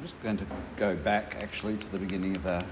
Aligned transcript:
I'm 0.00 0.06
just 0.06 0.22
going 0.22 0.38
to 0.38 0.46
go 0.76 0.96
back 0.96 1.36
actually 1.42 1.76
to 1.76 1.92
the 1.92 1.98
beginning 1.98 2.34
of 2.34 2.46
our 2.46 2.62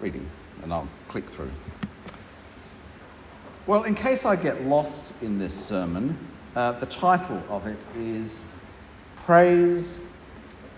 reading 0.00 0.28
and 0.62 0.70
I'll 0.70 0.86
click 1.08 1.26
through. 1.30 1.50
Well, 3.66 3.84
in 3.84 3.94
case 3.94 4.26
I 4.26 4.36
get 4.36 4.64
lost 4.64 5.22
in 5.22 5.38
this 5.38 5.54
sermon, 5.54 6.18
uh, 6.54 6.72
the 6.72 6.84
title 6.84 7.42
of 7.48 7.66
it 7.66 7.78
is 7.96 8.54
Praise, 9.24 10.18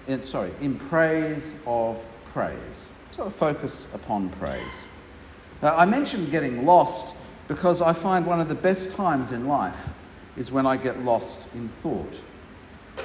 in, 0.07 0.25
sorry, 0.25 0.53
in 0.61 0.79
Praise 0.79 1.61
of 1.67 2.07
Praise. 2.27 3.03
So 3.17 3.29
focus 3.31 3.93
upon 3.95 4.29
praise. 4.29 4.85
Now, 5.61 5.77
I 5.77 5.87
mentioned 5.87 6.31
getting 6.31 6.65
lost 6.65 7.17
because 7.49 7.83
I 7.83 7.93
find 7.93 8.25
one 8.25 8.41
of 8.41 8.49
the 8.49 8.55
best 8.55 8.95
times 8.95 9.33
in 9.33 9.49
life 9.49 9.89
is 10.37 10.53
when 10.53 10.67
I 10.67 10.77
get 10.77 11.01
lost 11.01 11.53
in 11.57 11.67
thought. 11.67 12.21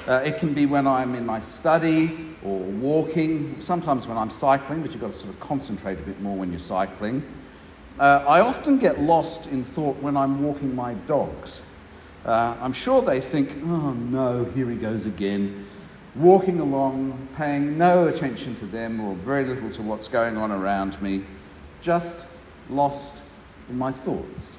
Uh, 0.06 0.22
it 0.24 0.38
can 0.38 0.52
be 0.52 0.66
when 0.66 0.86
I'm 0.86 1.14
in 1.14 1.24
my 1.24 1.40
study 1.40 2.34
or 2.44 2.58
walking, 2.58 3.60
sometimes 3.60 4.06
when 4.06 4.18
I'm 4.18 4.30
cycling, 4.30 4.82
but 4.82 4.90
you've 4.90 5.00
got 5.00 5.12
to 5.12 5.18
sort 5.18 5.30
of 5.30 5.40
concentrate 5.40 5.98
a 5.98 6.02
bit 6.02 6.20
more 6.20 6.36
when 6.36 6.50
you're 6.50 6.58
cycling. 6.58 7.22
Uh, 7.98 8.24
I 8.26 8.40
often 8.40 8.78
get 8.78 9.00
lost 9.00 9.50
in 9.52 9.64
thought 9.64 9.96
when 10.02 10.16
I'm 10.16 10.42
walking 10.42 10.74
my 10.74 10.94
dogs. 11.06 11.80
Uh, 12.24 12.56
I'm 12.60 12.72
sure 12.72 13.02
they 13.02 13.20
think, 13.20 13.56
oh 13.64 13.92
no, 13.92 14.44
here 14.44 14.68
he 14.68 14.76
goes 14.76 15.06
again, 15.06 15.66
walking 16.14 16.60
along, 16.60 17.28
paying 17.36 17.78
no 17.78 18.08
attention 18.08 18.56
to 18.56 18.66
them 18.66 19.00
or 19.00 19.14
very 19.14 19.44
little 19.44 19.70
to 19.70 19.82
what's 19.82 20.08
going 20.08 20.36
on 20.36 20.50
around 20.52 21.00
me, 21.00 21.24
just 21.80 22.26
lost 22.68 23.22
in 23.68 23.78
my 23.78 23.92
thoughts. 23.92 24.58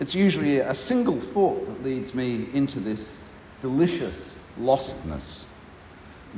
It's 0.00 0.14
usually 0.14 0.58
a 0.58 0.74
single 0.74 1.20
thought 1.20 1.64
that 1.66 1.84
leads 1.84 2.14
me 2.14 2.48
into 2.52 2.80
this 2.80 3.31
delicious 3.62 4.46
lostness. 4.60 5.46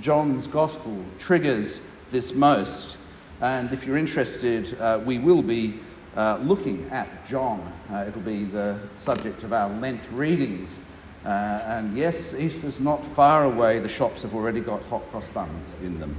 John's 0.01 0.47
Gospel 0.47 1.05
triggers 1.19 1.91
this 2.13 2.35
most 2.35 2.99
and 3.41 3.73
if 3.73 3.87
you're 3.87 3.97
interested, 3.97 4.81
uh, 4.81 5.01
we 5.05 5.19
will 5.19 5.43
be 5.43 5.79
uh, 6.17 6.39
looking 6.43 6.89
at 6.91 7.27
John. 7.27 7.61
Uh, 7.93 8.05
it'll 8.09 8.23
be 8.23 8.45
the 8.45 8.79
subject 8.95 9.43
of 9.43 9.53
our 9.53 9.69
Lent 9.69 10.01
readings. 10.13 10.93
Uh, 11.25 11.61
and 11.67 11.97
yes, 11.97 12.39
Easter's 12.39 12.81
not 12.81 13.05
far 13.05 13.45
away. 13.45 13.81
The 13.81 13.89
shops 13.89 14.23
have 14.23 14.35
already 14.35 14.61
got 14.61 14.83
hot 14.85 15.03
cross 15.11 15.29
buns 15.29 15.75
in 15.83 15.99
them. 15.99 16.17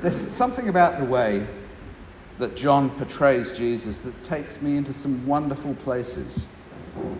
There's 0.00 0.16
something 0.30 0.68
about 0.68 0.98
the 0.98 1.04
way 1.04 1.46
that 2.38 2.56
John 2.56 2.90
portrays 2.90 3.52
Jesus 3.52 3.98
that 3.98 4.24
takes 4.24 4.62
me 4.62 4.76
into 4.76 4.92
some 4.92 5.26
wonderful 5.26 5.74
places. 5.76 6.46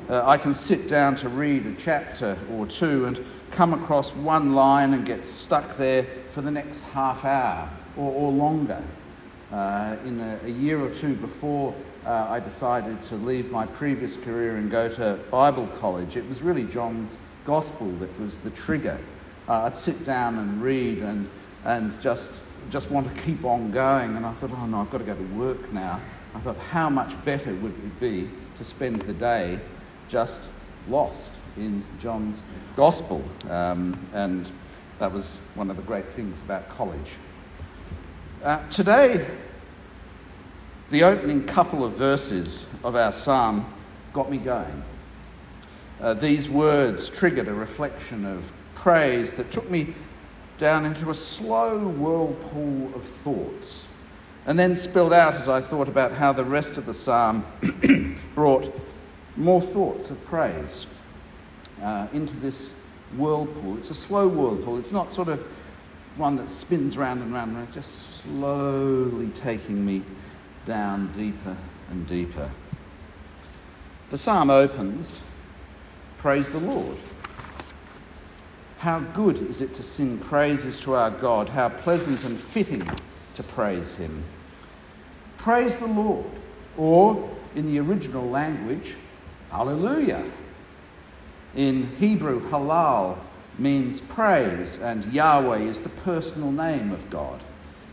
Uh, 0.09 0.23
I 0.27 0.37
can 0.37 0.53
sit 0.53 0.89
down 0.89 1.17
to 1.17 1.29
read 1.29 1.65
a 1.67 1.75
chapter 1.77 2.37
or 2.53 2.67
two 2.67 3.07
and 3.07 3.25
come 3.51 3.73
across 3.73 4.15
one 4.15 4.55
line 4.55 4.93
and 4.93 5.07
get 5.07 5.25
stuck 5.25 5.77
there 5.77 6.07
for 6.33 6.43
the 6.43 6.51
next 6.51 6.83
half 6.83 7.25
hour 7.25 7.69
or, 7.97 8.13
or 8.13 8.33
longer. 8.33 8.83
Uh, 9.51 9.97
in 10.05 10.19
a, 10.21 10.39
a, 10.45 10.49
year 10.49 10.81
or 10.81 10.91
two 10.91 11.15
before 11.17 11.75
uh, 12.07 12.27
I 12.29 12.41
decided 12.41 13.03
to 13.03 13.17
leave 13.17 13.51
my 13.51 13.67
previous 13.67 14.17
career 14.17 14.57
and 14.57 14.71
go 14.71 14.89
to 14.89 15.19
Bible 15.31 15.67
college, 15.79 16.17
it 16.17 16.27
was 16.27 16.41
really 16.41 16.65
John's 16.65 17.19
gospel 17.45 17.89
that 17.93 18.19
was 18.19 18.39
the 18.39 18.51
trigger. 18.51 18.99
Uh, 19.49 19.63
I'd 19.63 19.77
sit 19.77 20.07
down 20.07 20.39
and 20.39 20.63
read 20.63 20.99
and, 20.99 21.29
and 21.65 22.01
just, 22.01 22.31
just 22.71 22.91
want 22.91 23.15
to 23.15 23.23
keep 23.23 23.45
on 23.45 23.71
going. 23.71 24.17
And 24.17 24.25
I 24.25 24.33
thought, 24.33 24.53
oh 24.53 24.67
no, 24.67 24.81
I've 24.81 24.91
got 24.91 24.99
to 24.99 25.05
go 25.05 25.15
to 25.15 25.23
work 25.35 25.73
now. 25.73 26.01
I 26.35 26.41
thought, 26.41 26.57
how 26.57 26.89
much 26.89 27.13
better 27.25 27.55
would 27.55 27.73
it 27.73 28.01
be 28.01 28.31
to 28.63 28.69
spend 28.69 29.03
the 29.03 29.13
day 29.15 29.59
just 30.09 30.41
lost 30.89 31.33
in 31.57 31.83
John's 32.01 32.45
gospel? 32.77 33.25
Um, 33.51 33.99
and 34.15 34.49
that 35.01 35.13
was 35.13 35.37
one 35.57 35.69
of 35.69 35.77
the 35.77 35.83
great 35.83 36.07
things 36.11 36.43
about 36.43 36.69
college. 36.69 37.17
Uh, 38.45 38.65
today, 38.69 39.27
the 40.91 41.03
opening 41.03 41.45
couple 41.45 41.85
of 41.85 41.95
verses 41.95 42.65
of 42.85 42.95
our 42.95 43.11
psalm 43.11 43.67
got 44.13 44.31
me 44.31 44.39
going. 44.39 44.85
Uh, 46.01 46.15
these 46.15 46.49
words 46.49 47.09
triggered 47.09 47.49
a 47.49 47.55
reflection 47.55 48.25
of 48.25 48.51
praise 48.77 49.33
that 49.33 49.51
took 49.51 49.69
me 49.71 49.93
down 50.59 50.85
into 50.85 51.11
a 51.11 51.15
slow 51.15 51.79
whirlpool 51.79 52.93
of 52.95 53.05
thoughts, 53.05 53.92
and 54.47 54.59
then 54.59 54.75
spilled 54.75 55.13
out 55.13 55.35
as 55.35 55.49
I 55.49 55.61
thought 55.61 55.89
about 55.89 56.13
how 56.13 56.33
the 56.33 56.45
rest 56.45 56.77
of 56.77 56.87
the 56.87 56.95
psalm 56.95 57.45
brought 58.35 58.75
more 59.37 59.61
thoughts 59.61 60.11
of 60.11 60.25
praise 60.25 60.87
uh, 61.83 62.07
into 62.13 62.35
this 62.37 62.87
whirlpool. 63.17 63.79
It's 63.79 63.91
a 63.91 63.95
slow 63.95 64.29
whirlpool, 64.29 64.79
it's 64.79 64.93
not 64.93 65.13
sort 65.13 65.29
of 65.29 65.41
one 66.17 66.37
that 66.37 66.51
spins 66.51 66.99
round 66.99 67.23
and 67.23 67.33
round 67.33 67.51
and 67.51 67.59
round, 67.59 67.73
just 67.73 68.23
slowly 68.23 69.29
taking 69.29 69.85
me 69.85 70.03
down 70.67 71.13
deeper 71.13 71.57
and 71.91 72.07
deeper. 72.07 72.51
The 74.11 74.19
psalm 74.19 74.51
opens 74.51 75.23
Praise 76.19 76.49
the 76.51 76.61
Lord. 76.61 76.99
How 78.79 79.01
good 79.01 79.39
is 79.39 79.61
it 79.61 79.75
to 79.75 79.83
sing 79.83 80.19
praises 80.19 80.79
to 80.83 80.95
our 80.95 81.11
God? 81.11 81.49
How 81.49 81.69
pleasant 81.69 82.23
and 82.25 82.39
fitting 82.39 82.89
to 83.35 83.43
praise 83.43 83.95
Him. 83.95 84.23
Praise 85.39 85.77
the 85.77 85.87
Lord, 85.87 86.27
or 86.77 87.31
in 87.55 87.67
the 87.67 87.81
original 87.81 88.29
language, 88.29 88.95
Hallelujah. 89.53 90.25
In 91.55 91.95
Hebrew, 91.97 92.41
Halal 92.49 93.19
means 93.59 94.01
praise, 94.01 94.81
and 94.81 95.05
Yahweh 95.13 95.59
is 95.59 95.81
the 95.81 95.91
personal 95.91 96.51
name 96.51 96.91
of 96.91 97.11
God. 97.11 97.43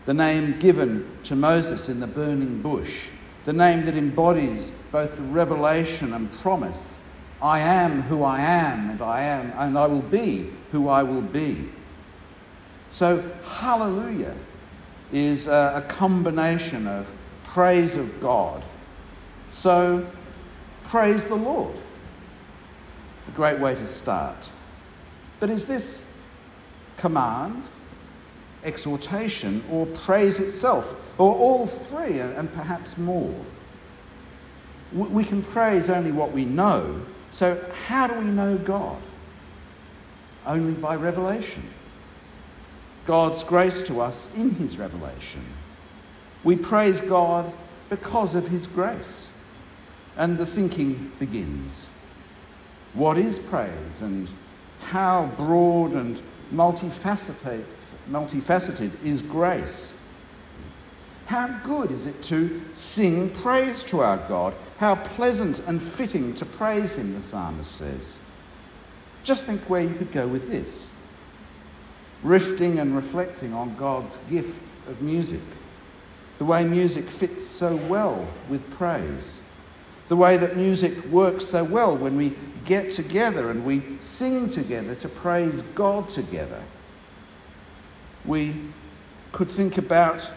The 0.06 0.14
name 0.14 0.58
given 0.58 1.06
to 1.24 1.36
Moses 1.36 1.90
in 1.90 2.00
the 2.00 2.06
burning 2.06 2.62
bush, 2.62 3.08
the 3.44 3.52
name 3.52 3.84
that 3.84 3.94
embodies 3.94 4.88
both 4.90 5.16
the 5.16 5.22
revelation 5.22 6.14
and 6.14 6.32
promise 6.40 7.20
I 7.42 7.58
am 7.60 8.00
who 8.02 8.22
I 8.22 8.40
am, 8.40 8.88
and 8.88 9.02
I 9.02 9.20
am, 9.20 9.52
and 9.58 9.76
I 9.76 9.86
will 9.86 10.00
be 10.00 10.48
who 10.72 10.88
I 10.88 11.02
will 11.02 11.20
be. 11.20 11.68
So, 12.88 13.22
hallelujah 13.44 14.34
is 15.12 15.46
a, 15.46 15.72
a 15.76 15.82
combination 15.88 16.86
of 16.86 17.12
praise 17.44 17.96
of 17.96 18.20
God. 18.20 18.62
So, 19.50 20.06
praise 20.84 21.26
the 21.26 21.34
Lord. 21.34 21.74
A 23.28 23.30
great 23.32 23.58
way 23.58 23.74
to 23.74 23.86
start. 23.86 24.50
But 25.40 25.50
is 25.50 25.66
this 25.66 26.18
command, 26.96 27.64
exhortation, 28.62 29.64
or 29.70 29.86
praise 29.86 30.38
itself, 30.38 31.18
or 31.18 31.34
all 31.34 31.66
three, 31.66 32.20
and 32.20 32.52
perhaps 32.52 32.96
more? 32.96 33.34
We 34.92 35.24
can 35.24 35.42
praise 35.42 35.88
only 35.88 36.12
what 36.12 36.32
we 36.32 36.44
know. 36.44 37.00
So, 37.30 37.64
how 37.86 38.06
do 38.06 38.14
we 38.14 38.24
know 38.24 38.58
God? 38.58 39.00
Only 40.46 40.72
by 40.72 40.96
revelation. 40.96 41.62
God's 43.06 43.44
grace 43.44 43.82
to 43.82 44.00
us 44.00 44.36
in 44.36 44.50
His 44.50 44.78
revelation. 44.78 45.42
We 46.44 46.56
praise 46.56 47.00
God 47.00 47.52
because 47.88 48.34
of 48.34 48.48
His 48.48 48.66
grace. 48.66 49.26
And 50.16 50.38
the 50.38 50.46
thinking 50.46 51.12
begins. 51.18 51.98
What 52.94 53.18
is 53.18 53.38
praise? 53.38 54.02
And 54.02 54.28
how 54.80 55.30
broad 55.36 55.92
and 55.92 56.20
multifaceted, 56.52 57.64
multifaceted 58.10 58.90
is 59.04 59.22
grace? 59.22 60.08
How 61.26 61.46
good 61.62 61.92
is 61.92 62.06
it 62.06 62.22
to 62.24 62.60
sing 62.74 63.30
praise 63.30 63.84
to 63.84 64.00
our 64.00 64.16
God? 64.28 64.52
How 64.78 64.96
pleasant 64.96 65.60
and 65.68 65.80
fitting 65.80 66.34
to 66.34 66.44
praise 66.44 66.96
Him, 66.96 67.14
the 67.14 67.22
psalmist 67.22 67.70
says. 67.70 68.18
Just 69.22 69.44
think 69.44 69.60
where 69.70 69.82
you 69.82 69.94
could 69.94 70.10
go 70.10 70.26
with 70.26 70.50
this. 70.50 70.89
Rifting 72.22 72.78
and 72.78 72.94
reflecting 72.94 73.54
on 73.54 73.76
God's 73.76 74.18
gift 74.28 74.60
of 74.88 75.00
music, 75.00 75.40
the 76.38 76.44
way 76.44 76.64
music 76.64 77.04
fits 77.04 77.46
so 77.46 77.76
well 77.88 78.26
with 78.48 78.68
praise, 78.70 79.40
the 80.08 80.16
way 80.16 80.36
that 80.36 80.56
music 80.56 81.04
works 81.06 81.46
so 81.46 81.64
well 81.64 81.96
when 81.96 82.16
we 82.16 82.34
get 82.64 82.90
together 82.90 83.50
and 83.50 83.64
we 83.64 83.82
sing 83.98 84.48
together 84.48 84.94
to 84.96 85.08
praise 85.08 85.62
God 85.62 86.08
together. 86.08 86.62
We 88.24 88.54
could 89.32 89.48
think 89.48 89.78
about 89.78 90.28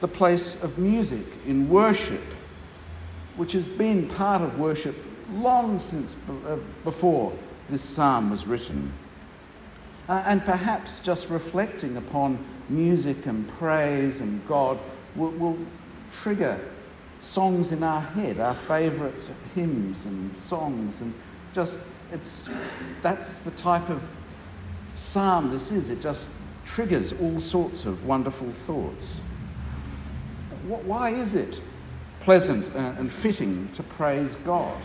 the 0.00 0.08
place 0.08 0.62
of 0.62 0.78
music 0.78 1.26
in 1.46 1.68
worship, 1.68 2.22
which 3.36 3.52
has 3.52 3.68
been 3.68 4.08
part 4.08 4.42
of 4.42 4.58
worship 4.58 4.96
long 5.34 5.78
since 5.78 6.16
uh, 6.46 6.56
before 6.84 7.32
this 7.70 7.82
psalm 7.82 8.30
was 8.30 8.46
written. 8.46 8.92
Uh, 10.12 10.22
and 10.26 10.44
perhaps 10.44 11.00
just 11.00 11.30
reflecting 11.30 11.96
upon 11.96 12.38
music 12.68 13.24
and 13.24 13.48
praise 13.48 14.20
and 14.20 14.46
God 14.46 14.78
will, 15.16 15.30
will 15.30 15.56
trigger 16.10 16.60
songs 17.20 17.72
in 17.72 17.82
our 17.82 18.02
head, 18.02 18.38
our 18.38 18.54
favourite 18.54 19.14
hymns 19.54 20.04
and 20.04 20.38
songs 20.38 21.00
and 21.00 21.14
just 21.54 21.88
it's 22.12 22.50
that's 23.00 23.38
the 23.38 23.52
type 23.52 23.88
of 23.88 24.02
psalm 24.96 25.50
this 25.50 25.72
is. 25.72 25.88
It 25.88 26.02
just 26.02 26.42
triggers 26.66 27.14
all 27.18 27.40
sorts 27.40 27.86
of 27.86 28.04
wonderful 28.04 28.50
thoughts. 28.50 29.18
Why 30.66 31.08
is 31.08 31.34
it 31.34 31.58
pleasant 32.20 32.66
and 32.74 33.10
fitting 33.10 33.70
to 33.72 33.82
praise 33.82 34.34
God? 34.34 34.76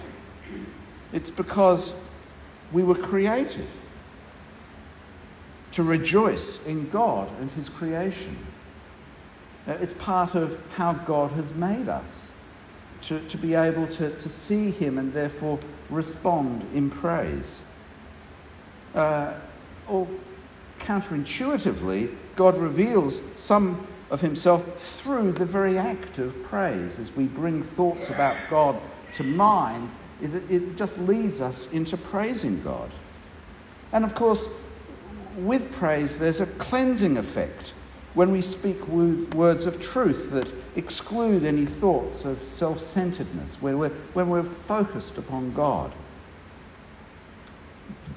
It's 1.11 1.29
because 1.29 2.09
we 2.71 2.83
were 2.83 2.95
created 2.95 3.67
to 5.73 5.83
rejoice 5.83 6.65
in 6.65 6.89
God 6.89 7.29
and 7.39 7.51
His 7.51 7.69
creation. 7.69 8.37
Uh, 9.67 9.73
it's 9.81 9.93
part 9.93 10.35
of 10.35 10.57
how 10.75 10.93
God 10.93 11.31
has 11.31 11.53
made 11.53 11.89
us 11.89 12.41
to, 13.03 13.19
to 13.27 13.37
be 13.37 13.53
able 13.53 13.87
to, 13.87 14.09
to 14.09 14.29
see 14.29 14.71
Him 14.71 14.97
and 14.97 15.13
therefore 15.13 15.59
respond 15.89 16.65
in 16.73 16.89
praise. 16.89 17.61
Uh, 18.95 19.33
or 19.87 20.07
counterintuitively, 20.79 22.15
God 22.35 22.57
reveals 22.57 23.21
some 23.39 23.87
of 24.09 24.21
Himself 24.21 24.81
through 24.81 25.33
the 25.33 25.45
very 25.45 25.77
act 25.77 26.17
of 26.17 26.41
praise. 26.43 26.97
As 26.97 27.15
we 27.15 27.25
bring 27.25 27.61
thoughts 27.61 28.09
about 28.09 28.37
God 28.49 28.79
to 29.13 29.23
mind, 29.23 29.89
it, 30.21 30.31
it 30.49 30.75
just 30.75 30.97
leads 30.99 31.41
us 31.41 31.71
into 31.73 31.97
praising 31.97 32.61
God. 32.63 32.89
And 33.91 34.03
of 34.03 34.15
course, 34.15 34.63
with 35.37 35.71
praise, 35.73 36.17
there's 36.17 36.41
a 36.41 36.45
cleansing 36.45 37.17
effect 37.17 37.73
when 38.15 38.31
we 38.31 38.41
speak 38.41 38.85
words 38.87 39.67
of 39.67 39.79
truth 39.79 40.31
that 40.31 40.51
exclude 40.75 41.43
any 41.43 41.65
thoughts 41.65 42.25
of 42.25 42.37
self 42.39 42.79
centeredness, 42.79 43.61
when 43.61 43.77
we're, 43.77 43.91
when 44.13 44.29
we're 44.29 44.41
focused 44.41 45.17
upon 45.19 45.53
God. 45.53 45.91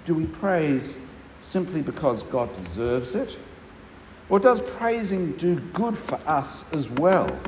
Do 0.07 0.15
we 0.15 0.25
praise 0.25 1.07
simply 1.41 1.83
because 1.83 2.23
God 2.23 2.49
deserves 2.65 3.15
it? 3.15 3.39
Or 4.31 4.41
does 4.41 4.61
praising 4.61 5.33
do 5.33 5.61
good 5.61 5.97
for 5.99 6.19
us 6.27 6.73
as 6.73 6.89
well, 6.89 7.39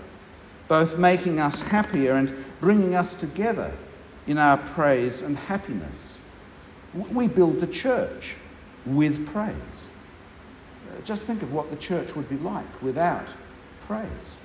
both 0.68 0.98
making 0.98 1.40
us 1.40 1.60
happier 1.60 2.12
and 2.14 2.44
bringing 2.60 2.94
us 2.94 3.14
together 3.14 3.72
in 4.26 4.36
our 4.36 4.58
praise 4.58 5.22
and 5.22 5.38
happiness? 5.38 6.28
We 6.92 7.28
build 7.28 7.60
the 7.60 7.66
church 7.66 8.36
with 8.86 9.26
praise. 9.26 9.88
Uh, 10.90 11.00
just 11.04 11.24
think 11.24 11.42
of 11.42 11.52
what 11.52 11.70
the 11.70 11.76
church 11.76 12.14
would 12.16 12.28
be 12.28 12.36
like 12.38 12.82
without 12.82 13.26
praise. 13.86 14.38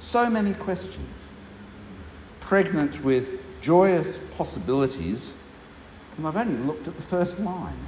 So 0.00 0.28
many 0.28 0.54
questions, 0.54 1.28
pregnant 2.40 3.02
with 3.02 3.40
joyous 3.60 4.18
possibilities, 4.34 5.42
and 6.16 6.26
I've 6.26 6.36
only 6.36 6.56
looked 6.56 6.86
at 6.88 6.96
the 6.96 7.02
first 7.02 7.38
line. 7.40 7.78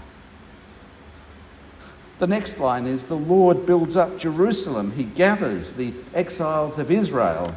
The 2.18 2.26
next 2.26 2.58
line 2.58 2.86
is 2.86 3.04
The 3.04 3.14
Lord 3.14 3.64
builds 3.64 3.96
up 3.96 4.18
Jerusalem, 4.18 4.92
He 4.92 5.04
gathers 5.04 5.74
the 5.74 5.92
exiles 6.14 6.78
of 6.78 6.90
Israel. 6.90 7.54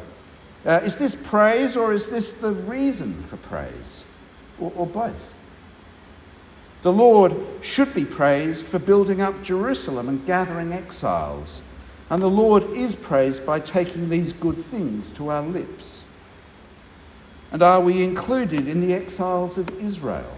Uh, 0.64 0.80
is 0.84 0.96
this 0.96 1.16
praise 1.16 1.76
or 1.76 1.92
is 1.92 2.08
this 2.08 2.34
the 2.34 2.52
reason 2.52 3.12
for 3.12 3.36
praise? 3.38 4.04
Or, 4.60 4.72
or 4.76 4.86
both? 4.86 5.34
The 6.82 6.92
Lord 6.92 7.34
should 7.60 7.94
be 7.94 8.04
praised 8.04 8.66
for 8.66 8.80
building 8.80 9.20
up 9.20 9.42
Jerusalem 9.42 10.08
and 10.08 10.26
gathering 10.26 10.72
exiles. 10.72 11.62
And 12.10 12.20
the 12.20 12.28
Lord 12.28 12.64
is 12.70 12.96
praised 12.96 13.46
by 13.46 13.60
taking 13.60 14.08
these 14.08 14.32
good 14.32 14.62
things 14.66 15.08
to 15.10 15.28
our 15.28 15.42
lips. 15.42 16.04
And 17.52 17.62
are 17.62 17.80
we 17.80 18.02
included 18.02 18.66
in 18.66 18.80
the 18.80 18.92
exiles 18.92 19.58
of 19.58 19.68
Israel? 19.80 20.32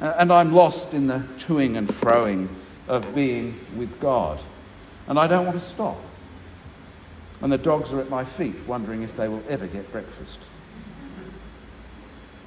Uh, 0.00 0.14
and 0.18 0.32
I'm 0.32 0.52
lost 0.52 0.94
in 0.94 1.08
the 1.08 1.24
toing 1.36 1.76
and 1.76 1.88
froing 1.88 2.48
of 2.86 3.14
being 3.14 3.58
with 3.76 3.98
God. 3.98 4.40
And 5.08 5.18
I 5.18 5.26
don't 5.26 5.44
want 5.44 5.58
to 5.58 5.64
stop. 5.64 5.98
And 7.40 7.50
the 7.50 7.58
dogs 7.58 7.92
are 7.92 8.00
at 8.00 8.10
my 8.10 8.24
feet, 8.24 8.54
wondering 8.66 9.02
if 9.02 9.16
they 9.16 9.28
will 9.28 9.42
ever 9.48 9.66
get 9.66 9.90
breakfast. 9.90 10.40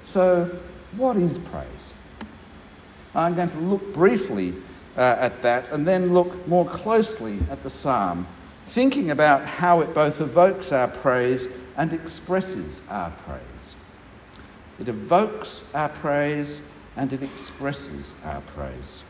So, 0.03 0.59
what 0.95 1.17
is 1.17 1.39
praise? 1.39 1.93
I'm 3.15 3.35
going 3.35 3.49
to 3.49 3.57
look 3.57 3.93
briefly 3.93 4.53
uh, 4.97 5.17
at 5.19 5.41
that 5.41 5.71
and 5.71 5.87
then 5.87 6.13
look 6.13 6.47
more 6.47 6.65
closely 6.65 7.39
at 7.49 7.61
the 7.63 7.69
psalm, 7.69 8.27
thinking 8.65 9.11
about 9.11 9.45
how 9.45 9.81
it 9.81 9.93
both 9.93 10.21
evokes 10.21 10.71
our 10.71 10.87
praise 10.87 11.47
and 11.77 11.93
expresses 11.93 12.81
our 12.89 13.11
praise. 13.25 13.75
It 14.79 14.87
evokes 14.87 15.73
our 15.75 15.89
praise 15.89 16.71
and 16.95 17.11
it 17.13 17.21
expresses 17.23 18.13
our 18.25 18.41
praise. 18.41 19.03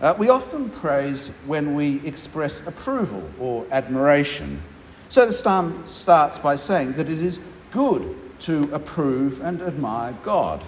Uh, 0.00 0.14
we 0.18 0.28
often 0.28 0.68
praise 0.68 1.42
when 1.46 1.74
we 1.74 2.06
express 2.06 2.66
approval 2.66 3.28
or 3.40 3.64
admiration. 3.70 4.62
So 5.08 5.24
the 5.24 5.32
psalm 5.32 5.86
starts 5.86 6.38
by 6.38 6.56
saying 6.56 6.92
that 6.92 7.08
it 7.08 7.22
is 7.22 7.40
good 7.70 8.14
to 8.40 8.68
approve 8.74 9.40
and 9.40 9.62
admire 9.62 10.14
God 10.22 10.62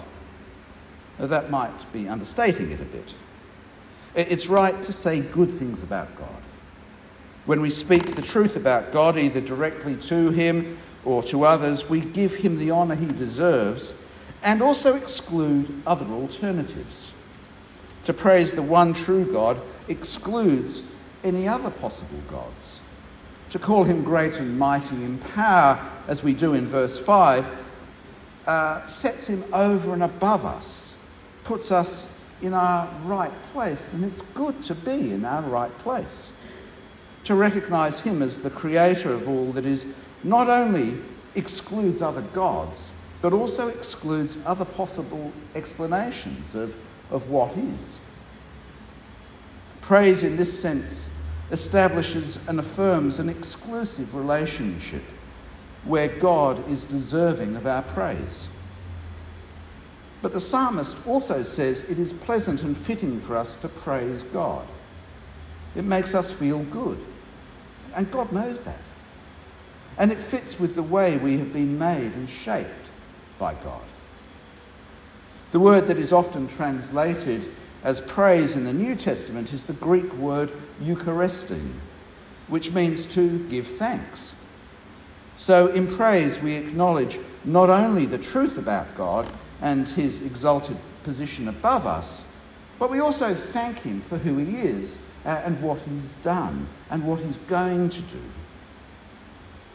that 1.27 1.49
might 1.49 1.91
be 1.91 2.07
understating 2.07 2.71
it 2.71 2.79
a 2.79 2.85
bit. 2.85 3.13
It's 4.15 4.47
right 4.47 4.81
to 4.83 4.93
say 4.93 5.21
good 5.21 5.51
things 5.51 5.83
about 5.83 6.15
God. 6.15 6.29
When 7.45 7.61
we 7.61 7.69
speak 7.69 8.15
the 8.15 8.21
truth 8.21 8.55
about 8.55 8.91
God, 8.91 9.17
either 9.17 9.41
directly 9.41 9.95
to 9.97 10.29
Him 10.29 10.77
or 11.05 11.23
to 11.23 11.43
others, 11.43 11.89
we 11.89 12.01
give 12.01 12.35
Him 12.35 12.57
the 12.57 12.71
honour 12.71 12.95
He 12.95 13.05
deserves 13.05 13.93
and 14.43 14.61
also 14.61 14.95
exclude 14.95 15.81
other 15.85 16.05
alternatives. 16.05 17.13
To 18.05 18.13
praise 18.13 18.53
the 18.53 18.61
one 18.61 18.93
true 18.93 19.25
God 19.31 19.59
excludes 19.87 20.95
any 21.23 21.47
other 21.47 21.69
possible 21.69 22.19
gods. 22.29 22.85
To 23.49 23.59
call 23.59 23.83
him 23.83 24.03
great 24.03 24.39
and 24.39 24.57
mighty 24.57 24.95
in 25.03 25.17
power, 25.17 25.79
as 26.07 26.23
we 26.23 26.33
do 26.33 26.53
in 26.53 26.67
verse 26.67 26.97
5, 26.97 27.45
uh, 28.47 28.87
sets 28.87 29.27
him 29.27 29.43
over 29.51 29.93
and 29.93 30.03
above 30.03 30.45
us 30.45 30.88
puts 31.43 31.71
us 31.71 32.19
in 32.41 32.53
our 32.53 32.87
right 33.03 33.31
place, 33.51 33.89
then 33.89 34.03
it's 34.03 34.21
good 34.21 34.61
to 34.63 34.75
be 34.75 35.11
in 35.11 35.25
our 35.25 35.41
right 35.43 35.75
place. 35.79 36.37
To 37.25 37.35
recognize 37.35 37.99
Him 37.99 38.21
as 38.21 38.39
the 38.39 38.49
creator 38.49 39.11
of 39.11 39.27
all 39.27 39.51
that 39.53 39.65
is 39.65 39.97
not 40.23 40.49
only 40.49 40.97
excludes 41.35 42.01
other 42.01 42.21
gods, 42.21 43.07
but 43.21 43.33
also 43.33 43.67
excludes 43.67 44.37
other 44.45 44.65
possible 44.65 45.31
explanations 45.55 46.55
of, 46.55 46.75
of 47.11 47.29
what 47.29 47.55
is. 47.57 48.09
Praise, 49.81 50.23
in 50.23 50.37
this 50.37 50.57
sense, 50.61 51.27
establishes 51.51 52.47
and 52.47 52.59
affirms 52.59 53.19
an 53.19 53.27
exclusive 53.27 54.15
relationship 54.15 55.01
where 55.83 56.07
God 56.07 56.69
is 56.69 56.83
deserving 56.83 57.55
of 57.55 57.65
our 57.65 57.81
praise. 57.81 58.47
But 60.21 60.33
the 60.33 60.39
psalmist 60.39 61.07
also 61.07 61.41
says 61.43 61.89
it 61.89 61.97
is 61.97 62.11
pleasant 62.11 62.63
and 62.63 62.75
fitting 62.75 63.21
for 63.21 63.37
us 63.37 63.55
to 63.57 63.69
praise 63.69 64.23
God. 64.23 64.67
It 65.75 65.85
makes 65.85 66.13
us 66.13 66.31
feel 66.31 66.63
good. 66.63 66.99
And 67.95 68.11
God 68.11 68.31
knows 68.31 68.63
that. 68.63 68.79
And 69.97 70.11
it 70.11 70.17
fits 70.17 70.59
with 70.59 70.75
the 70.75 70.83
way 70.83 71.17
we 71.17 71.37
have 71.37 71.53
been 71.53 71.77
made 71.79 72.13
and 72.13 72.29
shaped 72.29 72.89
by 73.37 73.53
God. 73.53 73.83
The 75.51 75.59
word 75.59 75.87
that 75.87 75.97
is 75.97 76.13
often 76.13 76.47
translated 76.47 77.49
as 77.83 78.01
praise 78.01 78.55
in 78.55 78.65
the 78.65 78.73
New 78.73 78.95
Testament 78.95 79.53
is 79.53 79.65
the 79.65 79.73
Greek 79.73 80.13
word 80.13 80.51
Eucharistein, 80.81 81.71
which 82.47 82.71
means 82.71 83.05
to 83.07 83.39
give 83.47 83.65
thanks. 83.65 84.45
So 85.37 85.67
in 85.67 85.87
praise, 85.87 86.41
we 86.41 86.55
acknowledge 86.55 87.19
not 87.45 87.69
only 87.69 88.05
the 88.05 88.17
truth 88.17 88.57
about 88.57 88.93
God, 88.95 89.25
and 89.61 89.89
his 89.89 90.25
exalted 90.25 90.77
position 91.03 91.47
above 91.47 91.85
us, 91.85 92.23
but 92.77 92.89
we 92.89 92.99
also 92.99 93.33
thank 93.33 93.79
him 93.79 93.99
for 93.99 94.17
who 94.17 94.37
he 94.37 94.57
is 94.57 95.13
uh, 95.25 95.41
and 95.43 95.61
what 95.61 95.79
he's 95.79 96.13
done 96.23 96.67
and 96.89 97.03
what 97.03 97.19
he's 97.19 97.37
going 97.37 97.89
to 97.89 98.01
do. 98.01 98.21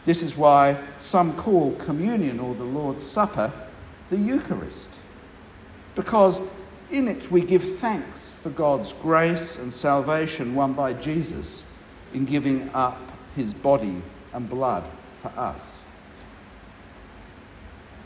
This 0.05 0.23
is 0.23 0.37
why 0.37 0.77
some 0.99 1.35
call 1.35 1.75
communion 1.75 2.39
or 2.39 2.55
the 2.55 2.63
Lord's 2.63 3.03
Supper 3.03 3.51
the 4.09 4.17
Eucharist, 4.17 4.99
because 5.95 6.39
in 6.91 7.07
it 7.07 7.31
we 7.31 7.41
give 7.41 7.63
thanks 7.63 8.29
for 8.29 8.49
God's 8.51 8.93
grace 8.93 9.57
and 9.57 9.73
salvation 9.73 10.53
won 10.53 10.73
by 10.73 10.93
Jesus 10.93 11.75
in 12.13 12.25
giving 12.25 12.69
up 12.73 13.11
his 13.35 13.53
body 13.53 14.01
and 14.33 14.47
blood 14.47 14.87
for 15.21 15.29
us. 15.29 15.84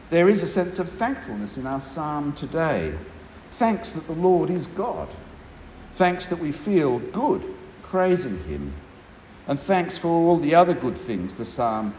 There 0.10 0.28
is 0.28 0.42
a 0.42 0.48
sense 0.48 0.80
of 0.80 0.90
thankfulness 0.90 1.58
in 1.58 1.68
our 1.68 1.80
psalm 1.80 2.34
today. 2.34 2.96
Thanks 3.52 3.92
that 3.92 4.08
the 4.08 4.14
Lord 4.14 4.50
is 4.50 4.66
God. 4.66 5.08
Thanks 5.94 6.28
that 6.30 6.40
we 6.40 6.52
feel 6.52 7.00
good 7.00 7.44
praising 7.84 8.38
Him. 8.44 8.74
And 9.48 9.60
thanks 9.60 9.98
for 9.98 10.08
all 10.08 10.38
the 10.38 10.56
other 10.56 10.74
good 10.74 10.98
things 10.98 11.36
the 11.36 11.46
psalm 11.46 11.94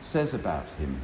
says 0.00 0.34
about 0.34 0.68
Him. 0.78 1.00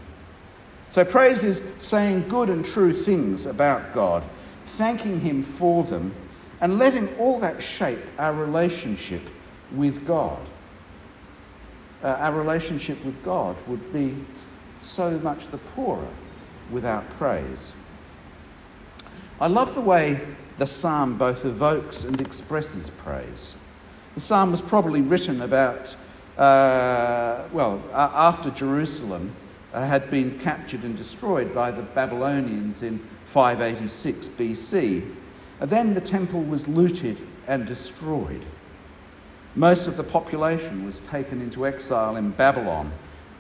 So, 0.89 1.05
praise 1.05 1.43
is 1.43 1.59
saying 1.79 2.29
good 2.29 2.49
and 2.49 2.65
true 2.65 2.93
things 2.93 3.47
about 3.47 3.93
God, 3.93 4.23
thanking 4.65 5.21
Him 5.21 5.43
for 5.43 5.85
them, 5.85 6.15
and 6.61 6.79
letting 6.79 7.15
all 7.17 7.41
that 7.41 7.63
shape 7.63 7.99
our 8.19 8.33
relationship 8.33 9.23
with 9.73 10.07
God. 10.07 10.39
Uh, 12.03 12.17
our 12.19 12.33
relationship 12.33 13.03
with 13.05 13.23
God 13.25 13.57
would 13.67 13.93
be 13.93 14.15
so 14.81 15.19
much 15.19 15.49
the 15.49 15.59
poorer 15.59 16.09
without 16.71 17.09
praise. 17.19 17.73
I 19.41 19.49
love 19.49 19.75
the 19.75 19.81
way 19.81 20.21
the 20.59 20.67
psalm 20.67 21.19
both 21.19 21.45
evokes 21.45 22.05
and 22.05 22.21
expresses 22.21 22.91
praise. 22.91 23.57
The 24.15 24.21
psalm 24.21 24.51
was 24.51 24.63
probably 24.63 25.03
written 25.03 25.43
about, 25.43 25.95
uh, 26.39 27.45
well, 27.53 27.83
after 27.93 28.51
Jerusalem 28.51 29.35
uh, 29.75 29.87
had 29.87 30.11
been 30.11 30.39
captured 30.39 30.85
and 30.85 30.97
destroyed 30.97 31.55
by 31.55 31.71
the 31.71 31.83
Babylonians 31.83 32.83
in 32.83 32.99
586 33.27 34.29
BC. 34.31 35.15
then 35.61 35.93
the 35.93 36.01
temple 36.01 36.43
was 36.43 36.67
looted 36.67 37.19
and 37.47 37.67
destroyed. 37.67 38.43
Most 39.55 39.87
of 39.87 39.97
the 39.97 40.05
population 40.05 40.85
was 40.85 41.01
taken 41.01 41.41
into 41.43 41.67
exile 41.67 42.17
in 42.17 42.31
Babylon, 42.31 42.93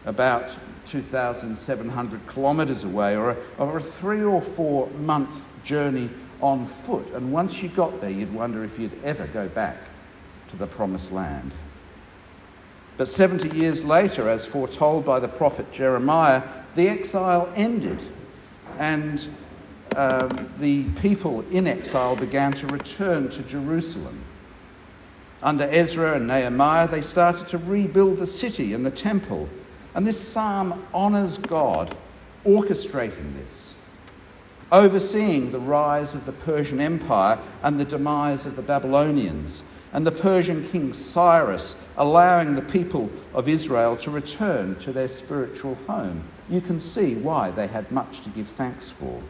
about 0.04 0.54
2,700 0.86 2.28
kilometres 2.28 2.84
away, 2.84 3.16
or 3.16 3.30
a, 3.30 3.36
or 3.58 3.78
a 3.78 3.82
three 3.82 4.22
or 4.22 4.40
four 4.40 4.88
month 4.90 5.46
journey 5.64 6.10
on 6.40 6.66
foot. 6.66 7.06
And 7.14 7.32
once 7.32 7.62
you 7.62 7.68
got 7.68 8.00
there, 8.00 8.10
you'd 8.10 8.32
wonder 8.32 8.64
if 8.64 8.78
you'd 8.78 9.02
ever 9.04 9.26
go 9.28 9.48
back 9.48 9.76
to 10.48 10.56
the 10.56 10.66
promised 10.66 11.12
land. 11.12 11.52
But 12.96 13.08
70 13.08 13.56
years 13.56 13.84
later, 13.84 14.28
as 14.28 14.46
foretold 14.46 15.04
by 15.04 15.20
the 15.20 15.28
prophet 15.28 15.70
Jeremiah, 15.72 16.42
the 16.74 16.88
exile 16.88 17.52
ended 17.54 18.00
and 18.78 19.26
um, 19.96 20.50
the 20.58 20.84
people 21.00 21.42
in 21.50 21.66
exile 21.66 22.16
began 22.16 22.52
to 22.54 22.66
return 22.66 23.28
to 23.30 23.42
Jerusalem. 23.42 24.20
Under 25.42 25.64
Ezra 25.64 26.16
and 26.16 26.26
Nehemiah, 26.26 26.88
they 26.88 27.02
started 27.02 27.48
to 27.48 27.58
rebuild 27.58 28.18
the 28.18 28.26
city 28.26 28.74
and 28.74 28.84
the 28.84 28.90
temple. 28.90 29.48
And 29.96 30.06
this 30.06 30.20
psalm 30.20 30.86
honours 30.92 31.38
God 31.38 31.96
orchestrating 32.44 33.34
this, 33.36 33.82
overseeing 34.70 35.50
the 35.50 35.58
rise 35.58 36.14
of 36.14 36.26
the 36.26 36.32
Persian 36.32 36.80
Empire 36.80 37.38
and 37.62 37.80
the 37.80 37.84
demise 37.86 38.44
of 38.44 38.56
the 38.56 38.62
Babylonians 38.62 39.62
and 39.94 40.06
the 40.06 40.12
Persian 40.12 40.68
king 40.68 40.92
Cyrus 40.92 41.88
allowing 41.96 42.54
the 42.54 42.62
people 42.62 43.10
of 43.32 43.48
Israel 43.48 43.96
to 43.96 44.10
return 44.10 44.76
to 44.80 44.92
their 44.92 45.08
spiritual 45.08 45.76
home. 45.86 46.22
You 46.50 46.60
can 46.60 46.78
see 46.78 47.14
why 47.14 47.50
they 47.50 47.66
had 47.66 47.90
much 47.90 48.20
to 48.20 48.28
give 48.28 48.48
thanks 48.48 48.90
for. 48.90 49.22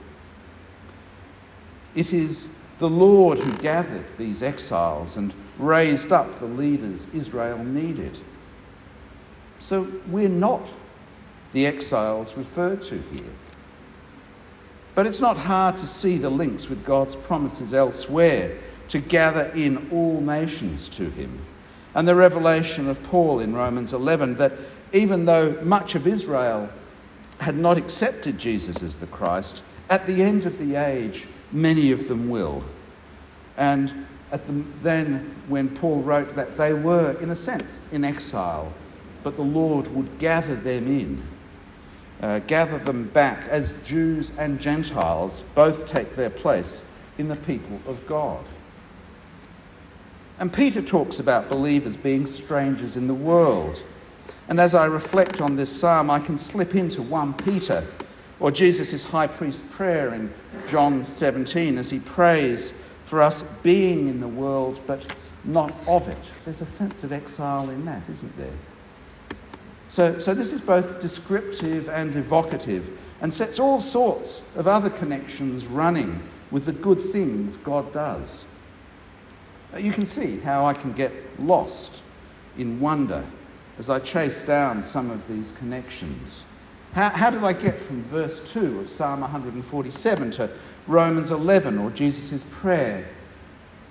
It 1.95 2.13
is 2.13 2.59
the 2.79 2.91
Lord 2.91 3.39
who 3.39 3.53
gathered 3.59 4.05
these 4.19 4.43
exiles 4.43 5.17
and 5.17 5.33
raised 5.61 6.11
up 6.11 6.41
the 6.41 6.47
leaders 6.47 7.15
Israel 7.15 7.63
needed. 7.63 8.21
So 9.59 9.87
we're 10.09 10.29
not 10.29 10.69
the 11.53 11.67
exiles 11.67 12.37
referred 12.37 12.83
to 12.83 12.99
here. 13.13 13.33
But 14.95 15.07
it's 15.07 15.21
not 15.21 15.37
hard 15.37 15.77
to 15.79 15.87
see 15.87 16.19
the 16.19 16.31
links 16.31 16.69
with 16.69 16.85
God's 16.85 17.17
promises 17.17 17.75
elsewhere 17.75 18.57
to 18.89 18.99
gather 18.99 19.53
in 19.55 19.91
all 19.91 20.21
nations 20.21 20.89
to 20.91 21.11
him. 21.11 21.39
And 21.95 22.07
the 22.07 22.15
revelation 22.15 22.89
of 22.89 23.03
Paul 23.03 23.41
in 23.41 23.55
Romans 23.55 23.93
11 23.93 24.37
that 24.37 24.53
even 24.93 25.25
though 25.25 25.53
much 25.63 25.95
of 25.95 26.07
Israel 26.07 26.69
had 27.41 27.57
not 27.57 27.77
accepted 27.77 28.39
Jesus 28.39 28.83
as 28.83 28.99
the 28.99 29.07
Christ, 29.07 29.63
at 29.91 30.07
the 30.07 30.23
end 30.23 30.47
of 30.47 30.59
the 30.59 30.77
age, 30.77 31.27
many 31.53 31.93
of 31.93 32.09
them 32.09 32.29
will. 32.29 32.65
And 33.57 34.07
the, 34.31 34.65
then, 34.83 35.35
when 35.49 35.69
Paul 35.69 36.03
wrote 36.03 36.35
that, 36.37 36.57
they 36.57 36.73
were, 36.73 37.17
in 37.21 37.31
a 37.31 37.37
sense, 37.37 37.93
in 37.93 38.05
exile, 38.05 38.73
but 39.27 39.35
the 39.35 39.43
Lord 39.43 39.89
would 39.89 40.21
gather 40.21 40.55
them 40.55 40.87
in, 40.87 41.21
uh, 42.23 42.39
gather 42.47 42.79
them 42.79 43.09
back 43.09 43.49
as 43.49 43.75
Jews 43.83 44.31
and 44.39 44.61
Gentiles 44.61 45.41
both 45.57 45.89
take 45.89 46.13
their 46.13 46.31
place 46.31 46.95
in 47.19 47.27
the 47.27 47.35
people 47.35 47.81
of 47.89 48.07
God. 48.07 48.45
And 50.39 50.53
Peter 50.53 50.81
talks 50.81 51.19
about 51.19 51.49
believers 51.49 51.97
being 51.97 52.25
strangers 52.25 52.97
in 52.97 53.09
the 53.09 53.15
world. 53.15 53.83
And 54.47 54.61
as 54.61 54.77
I 54.77 54.85
reflect 54.85 55.41
on 55.41 55.57
this 55.57 55.77
psalm, 55.77 56.09
I 56.09 56.21
can 56.21 56.39
slip 56.39 56.77
into 56.77 57.03
1 57.03 57.35
Peter 57.35 57.85
or 58.39 58.53
Jesus' 58.53 59.03
high 59.03 59.27
priest 59.27 59.69
prayer 59.73 60.15
in 60.15 60.33
John 60.69 61.05
17 61.05 61.79
as 61.79 61.91
he 61.91 61.99
prays 61.99 62.81
for 63.03 63.21
us 63.21 63.59
being 63.65 64.07
in 64.07 64.21
the 64.21 64.29
world 64.29 64.81
but 64.87 65.05
not 65.43 65.75
of 65.89 66.07
it. 66.07 66.31
There's 66.45 66.61
a 66.61 66.67
sense 66.67 67.03
of 67.03 67.11
exile 67.11 67.71
in 67.71 67.85
that, 67.87 68.09
isn't 68.09 68.37
there? 68.37 68.55
So, 69.89 70.19
so 70.19 70.35
this 70.35 70.53
is 70.53 70.61
both 70.61 71.01
descriptive 71.01 71.89
and 71.89 72.15
evocative 72.17 72.99
and 73.21 73.33
sets 73.33 73.59
all 73.59 73.81
sorts 73.81 74.57
of 74.57 74.67
other 74.67 74.91
connections 74.91 75.67
running 75.67 76.23
with 76.51 76.67
the 76.67 76.73
good 76.73 77.01
things 77.01 77.57
God 77.59 77.93
does. 77.93 78.45
You 79.77 79.93
can 79.93 80.07
see 80.07 80.41
how 80.41 80.65
I 80.65 80.75
can 80.75 80.93
get 80.93 81.13
lost 81.41 82.01
in 82.57 82.81
wonder 82.81 83.25
as 83.79 83.91
I 83.91 83.99
chase 83.99 84.43
down 84.43 84.83
some 84.83 85.11
of 85.11 85.27
these 85.29 85.51
connections. 85.53 86.51
How, 86.93 87.11
how 87.11 87.31
did 87.31 87.45
I 87.45 87.53
get 87.53 87.79
from 87.79 88.03
verse 88.05 88.41
2 88.53 88.81
of 88.81 88.89
Psalm 88.89 89.21
147 89.21 90.31
to 90.33 90.51
Romans 90.87 91.31
11 91.31 91.79
or 91.79 91.91
Jesus' 91.91 92.45
prayer 92.45 93.07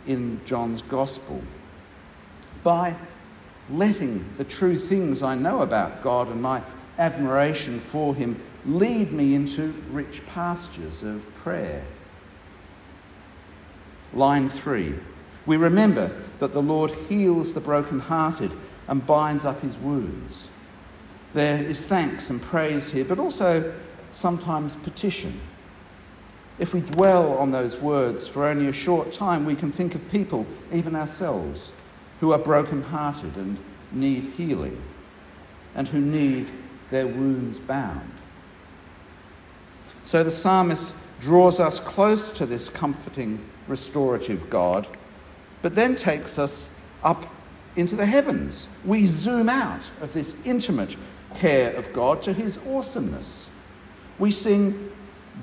in 0.08 0.44
John's 0.46 0.82
Gospel? 0.82 1.42
By 2.64 2.96
letting 3.70 4.26
the 4.38 4.44
true 4.44 4.78
things 4.78 5.22
I 5.22 5.36
know 5.36 5.62
about 5.62 6.04
God 6.04 6.28
and 6.30 6.42
my 6.42 6.62
admiration 6.98 7.80
for 7.80 8.16
Him 8.16 8.40
lead 8.66 9.12
me 9.12 9.36
into 9.36 9.74
rich 9.92 10.26
pastures 10.28 11.04
of 11.04 11.26
prayer. 11.36 11.84
Line 14.14 14.50
3 14.50 14.96
we 15.46 15.58
remember 15.58 16.12
that 16.40 16.54
the 16.54 16.62
Lord 16.62 16.92
heals 16.92 17.54
the 17.54 17.60
brokenhearted 17.60 18.52
and 18.88 19.06
binds 19.06 19.46
up 19.46 19.62
his 19.62 19.78
wounds. 19.78 20.52
There 21.34 21.62
is 21.64 21.86
thanks 21.86 22.30
and 22.30 22.42
praise 22.42 22.92
here, 22.92 23.06
but 23.06 23.20
also 23.20 23.74
sometimes 24.12 24.76
petition. 24.76 25.40
If 26.58 26.74
we 26.74 26.80
dwell 26.80 27.38
on 27.38 27.52
those 27.52 27.80
words 27.80 28.28
for 28.28 28.46
only 28.46 28.68
a 28.68 28.74
short 28.74 29.12
time, 29.12 29.46
we 29.46 29.56
can 29.56 29.72
think 29.72 29.94
of 29.94 30.10
people, 30.10 30.46
even 30.74 30.96
ourselves, 30.96 31.80
who 32.20 32.32
are 32.32 32.40
brokenhearted 32.40 33.36
and 33.36 33.58
need 33.92 34.26
healing 34.26 34.82
and 35.76 35.88
who 35.88 36.00
need 36.00 36.48
their 36.92 37.08
wounds 37.08 37.60
bound. 37.60 38.12
So 40.04 40.24
the 40.24 40.32
psalmist 40.32 40.94
draws 41.20 41.60
us 41.60 41.80
close 41.80 42.30
to 42.38 42.46
this 42.46 42.70
comforting, 42.70 43.44
restorative 43.68 44.50
God 44.50 44.88
but 45.66 45.74
then 45.74 45.96
takes 45.96 46.38
us 46.38 46.70
up 47.04 47.26
into 47.76 47.96
the 47.96 48.06
heavens. 48.06 48.80
We 48.86 49.08
zoom 49.08 49.50
out 49.50 49.90
of 50.00 50.14
this 50.14 50.46
intimate 50.46 50.96
care 51.34 51.76
of 51.76 51.92
God 51.92 52.22
to 52.22 52.34
his 52.34 52.60
awesomeness. 52.68 53.52
We 54.20 54.30
sing, 54.30 54.92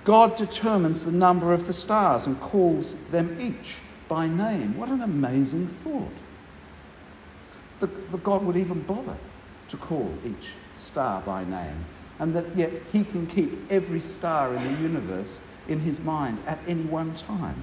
God 0.05 0.37
determines 0.37 1.05
the 1.05 1.11
number 1.11 1.53
of 1.53 1.67
the 1.67 1.73
stars 1.73 2.29
and 2.29 2.39
calls 2.39 2.95
them 3.07 3.37
each 3.41 3.79
by 4.07 4.29
name. 4.29 4.77
What 4.79 4.91
an 4.91 5.03
amazing 5.03 5.67
thought. 5.67 6.13
That, 7.83 8.13
that 8.13 8.23
God 8.23 8.45
would 8.45 8.57
even 8.57 8.81
bother 8.83 9.17
to 9.69 9.77
call 9.77 10.15
each 10.25 10.51
star 10.77 11.21
by 11.23 11.43
name, 11.45 11.85
and 12.21 12.33
that 12.33 12.57
yet 12.57 12.71
he 12.93 13.03
can 13.03 13.27
keep 13.27 13.59
every 13.71 13.99
star 13.99 14.55
in 14.55 14.63
the 14.63 14.81
universe 14.81 15.45
in 15.67 15.81
his 15.81 15.99
mind 15.99 16.39
at 16.47 16.61
any 16.69 16.85
one 16.85 17.13
time. 17.15 17.61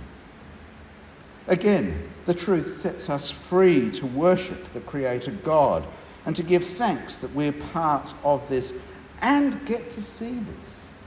Again, 1.47 2.03
the 2.25 2.33
truth 2.33 2.73
sets 2.73 3.09
us 3.09 3.31
free 3.31 3.89
to 3.91 4.05
worship 4.07 4.73
the 4.73 4.81
Creator 4.81 5.31
God 5.43 5.85
and 6.25 6.35
to 6.35 6.43
give 6.43 6.65
thanks 6.65 7.15
that 7.19 7.33
we're 7.33 7.53
part 7.53 8.13
of 8.25 8.45
this 8.49 8.91
and 9.21 9.65
get 9.65 9.89
to 9.91 10.01
see 10.01 10.37
this. 10.57 10.99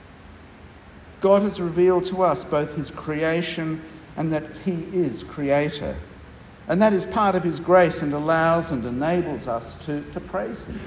God 1.21 1.43
has 1.43 1.61
revealed 1.61 2.05
to 2.05 2.23
us 2.23 2.45
both 2.45 2.75
His 2.77 2.91
creation 2.91 3.83
and 4.17 4.33
that 4.33 4.49
He 4.65 4.85
is 4.95 5.23
Creator. 5.23 5.97
And 6.73 6.81
that 6.81 6.95
is 6.95 7.05
part 7.05 7.35
of 7.35 7.45
His 7.45 7.61
grace 7.61 8.01
and 8.01 8.15
allows 8.15 8.71
and 8.71 8.83
enables 8.87 9.47
us 9.47 9.85
to, 9.85 10.03
to 10.15 10.21
praise 10.21 10.65
Him. 10.65 10.81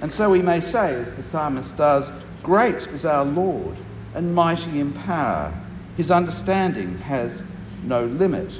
And 0.00 0.10
so 0.10 0.30
we 0.30 0.40
may 0.40 0.60
say, 0.60 0.94
as 0.94 1.14
the 1.14 1.22
psalmist 1.22 1.76
does, 1.76 2.10
Great 2.42 2.86
is 2.86 3.04
our 3.04 3.26
Lord 3.26 3.76
and 4.14 4.34
mighty 4.34 4.80
in 4.80 4.94
power. 4.94 5.52
His 5.98 6.10
understanding 6.10 6.96
has 7.00 7.54
no 7.84 8.06
limit. 8.06 8.58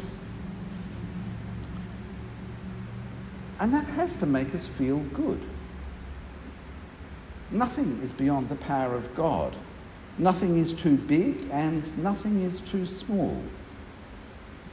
And 3.59 3.73
that 3.73 3.87
has 3.87 4.17
to 4.17 4.27
make 4.27 4.55
us 4.55 4.67
feel 4.67 4.99
good. 4.99 5.41
Nothing 7.51 7.99
is 8.03 8.13
beyond 8.13 8.51
the 8.51 8.57
power 8.57 8.95
of 8.95 9.15
God. 9.15 9.57
Nothing 10.19 10.59
is 10.59 10.75
too 10.75 10.99
big 10.99 11.49
and 11.51 11.97
nothing 11.97 12.43
is 12.43 12.61
too 12.61 12.85
small. 12.85 13.43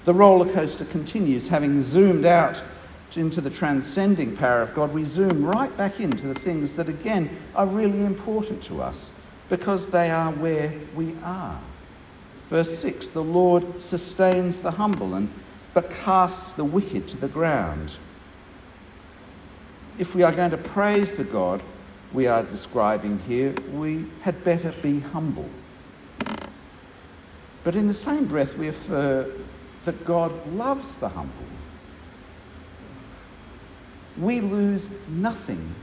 The 0.06 0.14
roller 0.14 0.52
coaster 0.54 0.86
continues, 0.86 1.48
having 1.48 1.82
zoomed 1.82 2.26
out 2.26 2.64
into 3.16 3.42
the 3.42 3.50
transcending 3.50 4.36
power 4.36 4.62
of 4.62 4.74
God, 4.76 4.94
we 4.94 5.04
zoom 5.04 5.44
right 5.44 5.76
back 5.78 6.00
into 6.00 6.28
the 6.28 6.36
things 6.36 6.76
that, 6.76 6.90
again, 6.90 7.30
are 7.56 7.66
really 7.66 8.04
important 8.04 8.62
to 8.64 8.82
us 8.82 9.20
because 9.50 9.88
they 9.88 10.12
are 10.12 10.32
where 10.34 10.74
we 10.96 11.16
are. 11.24 11.60
Verse 12.50 12.78
6 12.78 13.10
The 13.10 13.24
Lord 13.24 13.82
sustains 13.82 14.62
the 14.62 14.72
humble, 14.72 15.16
and, 15.16 15.32
but 15.74 15.90
casts 15.90 16.52
the 16.52 16.66
wicked 16.66 17.08
to 17.08 17.18
the 17.18 17.28
ground. 17.28 17.96
If 19.98 20.14
we 20.14 20.22
are 20.22 20.32
going 20.32 20.52
to 20.52 20.58
praise 20.58 21.14
the 21.14 21.24
God 21.24 21.64
we 22.14 22.28
are 22.28 22.44
describing 22.44 23.18
here, 23.20 23.56
we 23.74 24.06
had 24.22 24.44
better 24.44 24.72
be 24.84 25.00
humble. 25.00 25.50
But 27.64 27.76
in 27.76 27.88
the 27.88 27.94
same 27.94 28.26
breath, 28.26 28.56
we 28.58 28.68
affirm 28.68 29.32
that 29.86 30.04
God 30.06 30.32
loves 30.54 30.96
the 30.96 31.10
humble. 31.10 31.34
We 34.18 34.42
lose 34.42 35.08
nothing 35.10 35.74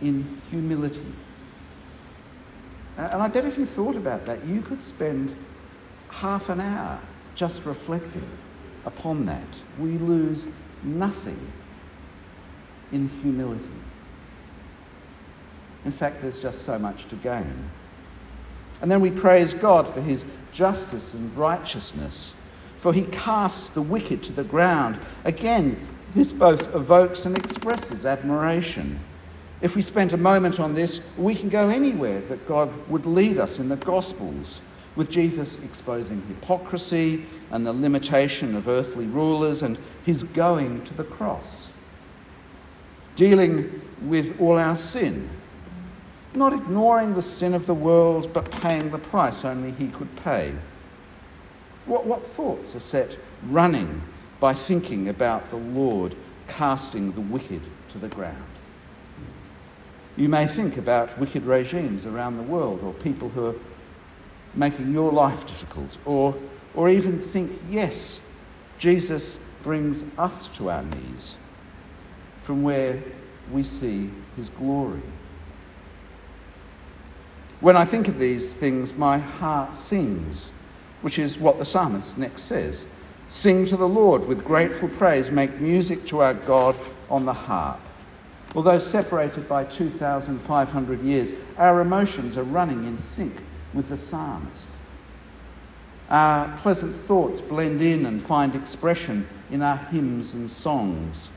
in 0.00 0.40
humility. 0.50 1.04
And 2.96 3.22
I 3.22 3.28
bet 3.28 3.44
if 3.44 3.58
you 3.58 3.66
thought 3.66 3.96
about 3.96 4.24
that, 4.26 4.44
you 4.44 4.60
could 4.62 4.82
spend 4.82 5.34
half 6.08 6.48
an 6.48 6.60
hour 6.60 7.00
just 7.34 7.64
reflecting 7.64 8.26
upon 8.86 9.26
that. 9.26 9.60
We 9.78 9.98
lose 9.98 10.46
nothing 10.82 11.40
in 12.92 13.08
humility. 13.08 13.68
In 15.84 15.92
fact, 15.92 16.22
there's 16.22 16.40
just 16.40 16.62
so 16.62 16.78
much 16.78 17.06
to 17.06 17.16
gain. 17.16 17.70
And 18.80 18.90
then 18.90 19.00
we 19.00 19.10
praise 19.10 19.52
God 19.54 19.88
for 19.88 20.00
his 20.00 20.24
justice 20.52 21.14
and 21.14 21.36
righteousness, 21.36 22.40
for 22.84 22.92
he 22.92 23.04
casts 23.04 23.70
the 23.70 23.80
wicked 23.80 24.22
to 24.22 24.30
the 24.30 24.44
ground. 24.44 24.98
Again, 25.24 25.74
this 26.12 26.30
both 26.30 26.74
evokes 26.74 27.24
and 27.24 27.34
expresses 27.34 28.04
admiration. 28.04 29.00
If 29.62 29.74
we 29.74 29.80
spent 29.80 30.12
a 30.12 30.18
moment 30.18 30.60
on 30.60 30.74
this, 30.74 31.16
we 31.16 31.34
can 31.34 31.48
go 31.48 31.70
anywhere 31.70 32.20
that 32.20 32.46
God 32.46 32.70
would 32.90 33.06
lead 33.06 33.38
us 33.38 33.58
in 33.58 33.70
the 33.70 33.76
Gospels, 33.76 34.60
with 34.96 35.08
Jesus 35.08 35.64
exposing 35.64 36.20
hypocrisy 36.28 37.24
and 37.52 37.64
the 37.64 37.72
limitation 37.72 38.54
of 38.54 38.68
earthly 38.68 39.06
rulers 39.06 39.62
and 39.62 39.78
his 40.04 40.22
going 40.22 40.84
to 40.84 40.92
the 40.92 41.04
cross, 41.04 41.80
dealing 43.16 43.80
with 44.02 44.38
all 44.38 44.58
our 44.58 44.76
sin 44.76 45.30
not 46.34 46.52
ignoring 46.52 47.14
the 47.14 47.22
sin 47.22 47.54
of 47.54 47.64
the 47.64 47.72
world, 47.72 48.28
but 48.32 48.50
paying 48.50 48.90
the 48.90 48.98
price 48.98 49.44
only 49.44 49.70
he 49.70 49.86
could 49.86 50.14
pay. 50.16 50.52
What, 51.86 52.06
what 52.06 52.24
thoughts 52.24 52.74
are 52.74 52.80
set 52.80 53.18
running 53.48 54.02
by 54.40 54.54
thinking 54.54 55.08
about 55.08 55.46
the 55.46 55.56
Lord 55.56 56.14
casting 56.48 57.12
the 57.12 57.20
wicked 57.20 57.62
to 57.90 57.98
the 57.98 58.08
ground? 58.08 58.44
You 60.16 60.28
may 60.28 60.46
think 60.46 60.76
about 60.76 61.18
wicked 61.18 61.44
regimes 61.44 62.06
around 62.06 62.36
the 62.36 62.42
world 62.42 62.82
or 62.82 62.92
people 62.94 63.28
who 63.28 63.46
are 63.46 63.54
making 64.54 64.92
your 64.92 65.10
life 65.10 65.46
difficult, 65.46 65.98
or, 66.04 66.34
or 66.74 66.88
even 66.88 67.18
think, 67.18 67.50
yes, 67.68 68.38
Jesus 68.78 69.52
brings 69.64 70.16
us 70.18 70.48
to 70.56 70.70
our 70.70 70.82
knees 70.82 71.36
from 72.44 72.62
where 72.62 73.02
we 73.50 73.62
see 73.62 74.10
his 74.36 74.48
glory. 74.48 75.02
When 77.60 77.76
I 77.76 77.84
think 77.84 78.08
of 78.08 78.18
these 78.18 78.54
things, 78.54 78.96
my 78.96 79.18
heart 79.18 79.74
sings, 79.74 80.50
which 81.04 81.18
is 81.18 81.38
what 81.38 81.58
the 81.58 81.64
psalmist 81.66 82.16
next 82.16 82.44
says 82.44 82.86
Sing 83.28 83.66
to 83.66 83.76
the 83.76 83.86
Lord 83.86 84.26
with 84.26 84.42
grateful 84.42 84.88
praise, 84.88 85.30
make 85.30 85.60
music 85.60 86.06
to 86.06 86.22
our 86.22 86.32
God 86.32 86.74
on 87.10 87.26
the 87.26 87.32
harp. 87.32 87.78
Although 88.54 88.78
separated 88.78 89.46
by 89.46 89.64
2,500 89.64 91.02
years, 91.02 91.34
our 91.58 91.82
emotions 91.82 92.38
are 92.38 92.44
running 92.44 92.86
in 92.86 92.96
sync 92.96 93.34
with 93.74 93.88
the 93.88 93.98
psalmist. 93.98 94.66
Our 96.08 96.56
pleasant 96.58 96.94
thoughts 96.94 97.42
blend 97.42 97.82
in 97.82 98.06
and 98.06 98.22
find 98.22 98.54
expression 98.54 99.26
in 99.50 99.60
our 99.60 99.76
hymns 99.76 100.32
and 100.32 100.48
songs. 100.48 101.28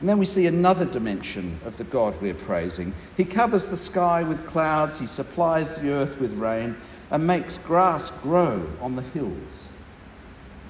And 0.00 0.08
then 0.08 0.18
we 0.18 0.24
see 0.24 0.46
another 0.46 0.86
dimension 0.86 1.60
of 1.64 1.76
the 1.76 1.84
God 1.84 2.20
we're 2.20 2.34
praising. 2.34 2.92
He 3.16 3.24
covers 3.24 3.66
the 3.66 3.76
sky 3.76 4.24
with 4.24 4.44
clouds, 4.46 4.98
He 4.98 5.06
supplies 5.06 5.76
the 5.76 5.92
earth 5.92 6.20
with 6.20 6.32
rain, 6.32 6.76
and 7.10 7.26
makes 7.26 7.58
grass 7.58 8.10
grow 8.22 8.66
on 8.80 8.96
the 8.96 9.02
hills. 9.02 9.72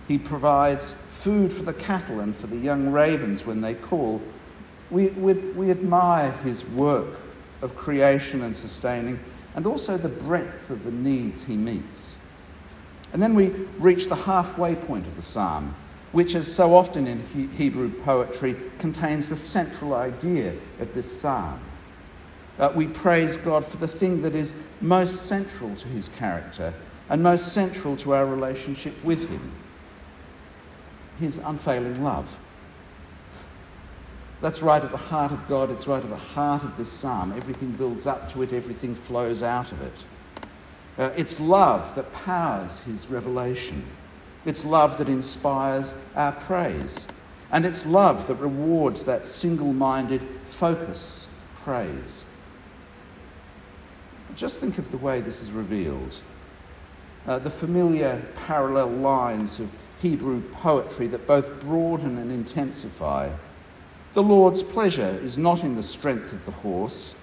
He 0.07 0.19
provides 0.19 0.93
food 0.93 1.53
for 1.53 1.63
the 1.63 1.75
cattle 1.75 2.21
and 2.21 2.35
for 2.35 2.47
the 2.47 2.57
young 2.57 2.91
ravens 2.91 3.45
when 3.45 3.61
they 3.61 3.75
call. 3.75 4.23
We, 4.91 5.09
we, 5.09 5.35
we 5.35 5.71
admire 5.71 6.33
His 6.45 6.65
work 6.71 7.19
of 7.61 7.77
creation 7.77 8.43
and 8.43 8.55
sustaining, 8.55 9.19
and 9.55 9.67
also 9.67 9.97
the 9.97 10.09
breadth 10.09 10.71
of 10.71 10.85
the 10.85 10.93
needs 10.93 11.45
He 11.45 11.57
meets. 11.57 12.33
And 13.13 13.23
then 13.23 13.35
we 13.35 13.49
reach 13.79 14.09
the 14.09 14.15
halfway 14.15 14.77
point 14.77 15.07
of 15.07 15.17
the 15.17 15.23
psalm 15.23 15.75
which, 16.13 16.35
as 16.35 16.53
so 16.53 16.75
often 16.75 17.07
in 17.07 17.23
Hebrew 17.51 17.91
poetry, 17.91 18.57
contains 18.79 19.29
the 19.29 19.37
central 19.37 19.95
idea 19.95 20.55
of 20.81 20.95
this 20.95 21.21
psalm. 21.21 21.61
Uh, 22.59 22.73
we 22.75 22.87
praise 22.87 23.37
God 23.37 23.65
for 23.65 23.77
the 23.77 23.89
thing 23.89 24.23
that 24.23 24.35
is 24.35 24.69
most 24.81 25.27
central 25.27 25.75
to 25.77 25.89
his 25.89 26.09
character 26.09 26.75
and 27.09 27.23
most 27.23 27.53
central 27.53 27.97
to 27.99 28.15
our 28.15 28.27
relationship 28.27 28.93
with 29.05 29.29
him 29.29 29.53
his 31.19 31.39
unfailing 31.39 32.03
love. 32.03 32.39
That's 34.41 34.63
right 34.63 34.83
at 34.83 34.91
the 34.91 34.97
heart 34.97 35.33
of 35.33 35.49
God, 35.49 35.71
it's 35.71 35.87
right 35.89 36.03
at 36.03 36.09
the 36.09 36.17
heart 36.17 36.63
of 36.63 36.77
this 36.77 36.91
psalm. 36.91 37.33
Everything 37.37 37.73
builds 37.73 38.07
up 38.07 38.31
to 38.33 38.43
it, 38.43 38.53
everything 38.53 38.95
flows 38.95 39.43
out 39.43 39.73
of 39.73 39.83
it. 39.83 40.05
Uh, 40.97 41.11
it's 41.17 41.41
love 41.41 41.95
that 41.97 42.13
powers 42.13 42.79
his 42.81 43.09
revelation. 43.09 43.85
It's 44.45 44.65
love 44.65 44.99
that 44.99 45.09
inspires 45.09 45.95
our 46.15 46.33
praise. 46.33 47.07
And 47.51 47.65
it's 47.65 47.85
love 47.87 48.27
that 48.29 48.35
rewards 48.37 49.05
that 49.05 49.27
single 49.27 49.73
minded 49.73 50.23
focus 50.45 51.33
praise. 51.63 52.25
Just 54.39 54.61
think 54.61 54.79
of 54.79 54.89
the 54.93 54.99
way 54.99 55.21
this 55.21 55.43
is 55.43 55.51
revealed. 55.51 56.17
Uh, 57.27 57.41
the 57.41 57.51
familiar 57.51 58.23
parallel 58.47 58.87
lines 58.87 59.59
of 59.59 59.75
Hebrew 60.01 60.41
poetry 60.53 61.09
that 61.09 61.27
both 61.27 61.61
broaden 61.61 62.19
and 62.19 62.31
intensify. 62.31 63.33
The 64.13 64.23
Lord's 64.23 64.63
pleasure 64.63 65.19
is 65.23 65.39
not 65.39 65.65
in 65.65 65.75
the 65.75 65.83
strength 65.83 66.33
of 66.33 66.45
the 66.45 66.53
horse, 66.53 67.21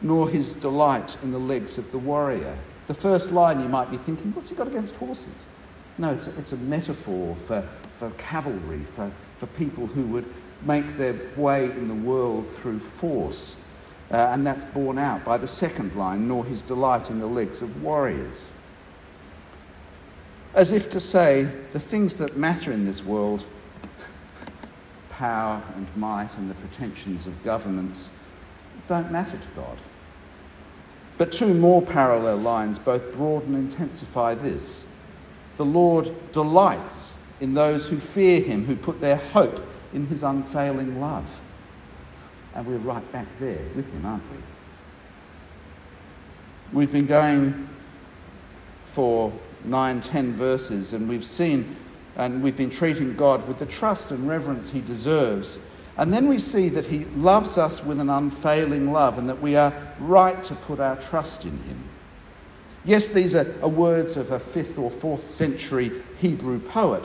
nor 0.00 0.26
his 0.30 0.54
delight 0.54 1.18
in 1.22 1.32
the 1.32 1.38
legs 1.38 1.76
of 1.76 1.90
the 1.90 1.98
warrior. 1.98 2.56
The 2.86 2.94
first 2.94 3.30
line 3.30 3.60
you 3.60 3.68
might 3.68 3.90
be 3.90 3.98
thinking, 3.98 4.32
what's 4.32 4.48
he 4.48 4.54
got 4.54 4.66
against 4.66 4.94
horses? 4.94 5.46
No, 5.98 6.14
it's 6.14 6.28
a, 6.28 6.38
it's 6.38 6.52
a 6.52 6.56
metaphor 6.56 7.36
for, 7.36 7.60
for 7.98 8.10
cavalry, 8.12 8.84
for, 8.84 9.12
for 9.36 9.48
people 9.48 9.86
who 9.86 10.04
would 10.04 10.24
make 10.62 10.96
their 10.96 11.14
way 11.36 11.66
in 11.66 11.88
the 11.88 11.94
world 11.94 12.48
through 12.56 12.78
force. 12.78 13.70
Uh, 14.10 14.30
and 14.32 14.46
that's 14.46 14.64
borne 14.64 14.98
out 14.98 15.24
by 15.24 15.36
the 15.36 15.46
second 15.46 15.94
line, 15.96 16.28
nor 16.28 16.44
his 16.44 16.62
delight 16.62 17.10
in 17.10 17.18
the 17.18 17.26
legs 17.26 17.62
of 17.62 17.82
warriors. 17.82 18.50
As 20.54 20.72
if 20.72 20.90
to 20.90 21.00
say, 21.00 21.44
the 21.72 21.80
things 21.80 22.16
that 22.18 22.36
matter 22.36 22.70
in 22.70 22.84
this 22.84 23.04
world, 23.04 23.44
power 25.10 25.62
and 25.76 25.86
might 25.96 26.28
and 26.36 26.50
the 26.50 26.54
pretensions 26.54 27.26
of 27.26 27.42
governments, 27.42 28.28
don't 28.88 29.10
matter 29.10 29.36
to 29.36 29.48
God. 29.56 29.78
But 31.16 31.32
two 31.32 31.54
more 31.54 31.80
parallel 31.80 32.38
lines 32.38 32.78
both 32.78 33.12
broaden 33.14 33.54
and 33.54 33.72
intensify 33.72 34.34
this. 34.34 34.96
The 35.56 35.64
Lord 35.64 36.10
delights 36.32 37.32
in 37.40 37.54
those 37.54 37.88
who 37.88 37.96
fear 37.96 38.40
him, 38.40 38.64
who 38.64 38.76
put 38.76 39.00
their 39.00 39.16
hope 39.16 39.60
in 39.92 40.06
his 40.06 40.22
unfailing 40.22 41.00
love. 41.00 41.40
And 42.54 42.66
we're 42.66 42.78
right 42.78 43.12
back 43.12 43.26
there 43.40 43.58
with 43.74 43.92
him, 43.92 44.06
aren't 44.06 44.22
we? 44.30 44.38
We've 46.72 46.92
been 46.92 47.06
going 47.06 47.68
for 48.84 49.32
nine, 49.64 50.00
ten 50.00 50.32
verses, 50.32 50.92
and 50.92 51.08
we've 51.08 51.24
seen 51.24 51.76
and 52.16 52.42
we've 52.42 52.56
been 52.56 52.70
treating 52.70 53.16
God 53.16 53.46
with 53.48 53.58
the 53.58 53.66
trust 53.66 54.12
and 54.12 54.28
reverence 54.28 54.70
he 54.70 54.80
deserves. 54.80 55.58
And 55.96 56.12
then 56.12 56.28
we 56.28 56.38
see 56.38 56.68
that 56.68 56.86
he 56.86 57.06
loves 57.16 57.58
us 57.58 57.84
with 57.84 58.00
an 58.00 58.08
unfailing 58.08 58.92
love 58.92 59.18
and 59.18 59.28
that 59.28 59.40
we 59.40 59.56
are 59.56 59.72
right 59.98 60.42
to 60.44 60.54
put 60.54 60.78
our 60.78 60.96
trust 60.96 61.44
in 61.44 61.58
him. 61.64 61.82
Yes, 62.84 63.08
these 63.08 63.34
are, 63.34 63.46
are 63.62 63.68
words 63.68 64.16
of 64.16 64.30
a 64.30 64.38
5th 64.38 64.78
or 64.78 64.90
4th 64.90 65.20
century 65.20 65.90
Hebrew 66.18 66.60
poet, 66.60 67.04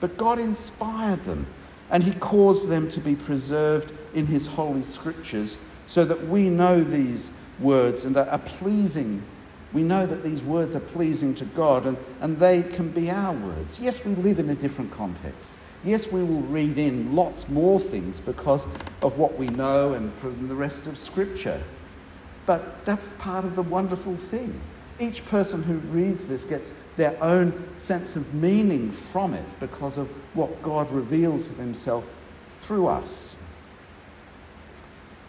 but 0.00 0.16
God 0.16 0.38
inspired 0.38 1.24
them 1.24 1.46
and 1.90 2.02
He 2.02 2.12
caused 2.14 2.68
them 2.68 2.88
to 2.90 3.00
be 3.00 3.14
preserved 3.14 3.92
in 4.14 4.26
His 4.26 4.46
holy 4.46 4.84
scriptures 4.84 5.56
so 5.86 6.04
that 6.04 6.28
we 6.28 6.48
know 6.48 6.82
these 6.82 7.38
words 7.60 8.04
and 8.04 8.16
that 8.16 8.28
are 8.28 8.38
pleasing 8.38 9.22
We 9.74 9.82
know 9.82 10.06
that 10.06 10.22
these 10.22 10.40
words 10.40 10.76
are 10.76 10.80
pleasing 10.80 11.34
to 11.34 11.44
God 11.46 11.84
and, 11.84 11.96
and 12.20 12.38
they 12.38 12.62
can 12.62 12.90
be 12.90 13.10
our 13.10 13.34
words. 13.34 13.80
Yes, 13.80 14.06
we 14.06 14.14
live 14.14 14.38
in 14.38 14.48
a 14.48 14.54
different 14.54 14.92
context. 14.92 15.52
Yes, 15.84 16.10
we 16.10 16.22
will 16.22 16.42
read 16.42 16.78
in 16.78 17.14
lots 17.14 17.48
more 17.48 17.80
things 17.80 18.20
because 18.20 18.66
of 19.02 19.18
what 19.18 19.36
we 19.36 19.48
know 19.48 19.94
and 19.94 20.12
from 20.12 20.46
the 20.48 20.54
rest 20.54 20.86
of 20.86 20.96
Scripture. 20.96 21.60
But 22.46 22.84
that's 22.84 23.08
part 23.18 23.44
of 23.44 23.56
the 23.56 23.62
wonderful 23.62 24.16
thing. 24.16 24.58
Each 25.00 25.26
person 25.26 25.64
who 25.64 25.78
reads 25.90 26.24
this 26.24 26.44
gets 26.44 26.72
their 26.96 27.20
own 27.20 27.52
sense 27.76 28.14
of 28.14 28.32
meaning 28.32 28.92
from 28.92 29.34
it 29.34 29.44
because 29.58 29.98
of 29.98 30.08
what 30.36 30.62
God 30.62 30.88
reveals 30.92 31.48
of 31.48 31.56
Himself 31.56 32.14
through 32.60 32.86
us. 32.86 33.34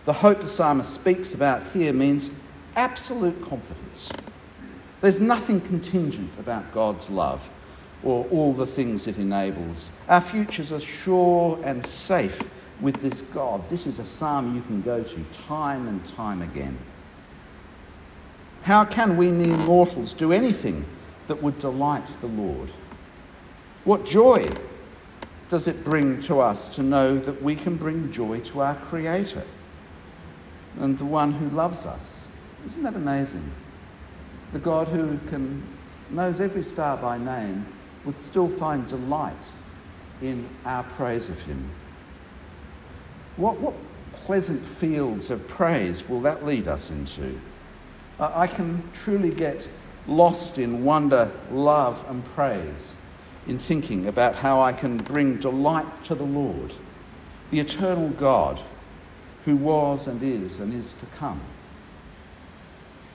The 0.05 0.13
hope 0.13 0.37
the 0.37 0.47
psalmist 0.47 0.93
speaks 0.93 1.33
about 1.33 1.63
here 1.73 1.91
means 1.91 2.29
absolute 2.75 3.41
confidence. 3.43 4.11
There's 5.01 5.19
nothing 5.19 5.59
contingent 5.61 6.31
about 6.39 6.71
God's 6.73 7.09
love 7.09 7.49
or 8.03 8.25
all 8.31 8.53
the 8.53 8.67
things 8.67 9.07
it 9.07 9.17
enables. 9.17 9.89
Our 10.07 10.21
futures 10.21 10.71
are 10.71 10.79
sure 10.79 11.59
and 11.63 11.83
safe 11.83 12.39
with 12.81 12.97
this 12.97 13.21
God. 13.21 13.67
This 13.69 13.87
is 13.87 13.97
a 13.97 14.05
psalm 14.05 14.55
you 14.55 14.61
can 14.61 14.83
go 14.83 15.01
to 15.01 15.23
time 15.31 15.87
and 15.87 16.05
time 16.05 16.43
again. 16.43 16.77
How 18.61 18.85
can 18.85 19.17
we 19.17 19.31
mere 19.31 19.57
mortals 19.57 20.13
do 20.13 20.31
anything 20.31 20.85
that 21.27 21.41
would 21.41 21.57
delight 21.57 22.05
the 22.21 22.27
Lord? 22.27 22.69
What 23.85 24.05
joy 24.05 24.49
does 25.49 25.67
it 25.67 25.83
bring 25.83 26.19
to 26.21 26.39
us 26.39 26.73
to 26.75 26.83
know 26.83 27.17
that 27.17 27.41
we 27.41 27.55
can 27.55 27.75
bring 27.75 28.11
joy 28.11 28.39
to 28.41 28.61
our 28.61 28.75
Creator 28.75 29.43
and 30.79 30.97
the 30.97 31.05
one 31.05 31.31
who 31.31 31.49
loves 31.49 31.85
us? 31.85 32.31
Isn't 32.65 32.83
that 32.83 32.95
amazing? 32.95 33.49
The 34.53 34.59
God 34.59 34.87
who 34.87 35.17
can, 35.27 35.63
knows 36.09 36.39
every 36.39 36.63
star 36.63 36.97
by 36.97 37.17
name 37.17 37.65
would 38.05 38.19
still 38.21 38.47
find 38.47 38.87
delight 38.87 39.33
in 40.21 40.47
our 40.65 40.83
praise 40.83 41.29
of 41.29 41.41
Him. 41.41 41.69
What, 43.37 43.59
what 43.59 43.73
pleasant 44.13 44.61
fields 44.61 45.29
of 45.29 45.47
praise 45.47 46.07
will 46.07 46.21
that 46.21 46.45
lead 46.45 46.67
us 46.67 46.89
into? 46.89 47.39
I 48.19 48.47
can 48.47 48.81
truly 48.93 49.31
get 49.31 49.67
lost 50.07 50.57
in 50.57 50.83
wonder, 50.83 51.31
love, 51.51 52.05
and 52.09 52.23
praise 52.25 52.93
in 53.47 53.59
thinking 53.59 54.07
about 54.07 54.35
how 54.35 54.61
I 54.61 54.73
can 54.73 54.97
bring 54.97 55.37
delight 55.37 55.85
to 56.05 56.15
the 56.15 56.23
Lord, 56.23 56.73
the 57.51 57.59
eternal 57.59 58.09
God 58.09 58.61
who 59.45 59.55
was 59.55 60.07
and 60.07 60.21
is 60.21 60.59
and 60.59 60.73
is 60.73 60.93
to 60.93 61.05
come. 61.17 61.39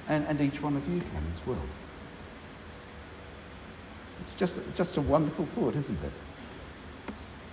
And, 0.08 0.26
and 0.26 0.40
each 0.40 0.62
one 0.62 0.76
of 0.76 0.88
you 0.88 1.00
can 1.00 1.22
as 1.30 1.44
well. 1.46 1.60
It's 4.20 4.34
just, 4.34 4.74
just 4.74 4.96
a 4.96 5.00
wonderful 5.00 5.46
thought, 5.46 5.74
isn't 5.74 5.98
it? 6.02 6.12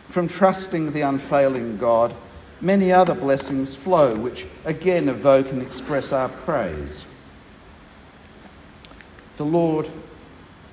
From 0.08 0.28
trusting 0.28 0.92
the 0.92 1.02
unfailing 1.02 1.78
God, 1.78 2.14
many 2.62 2.92
other 2.92 3.14
blessings 3.14 3.76
flow, 3.76 4.16
which 4.16 4.46
again 4.66 5.10
evoke 5.10 5.52
and 5.52 5.62
express 5.62 6.12
our 6.12 6.30
praise. 6.30 7.22
The 9.38 9.46
Lord 9.46 9.88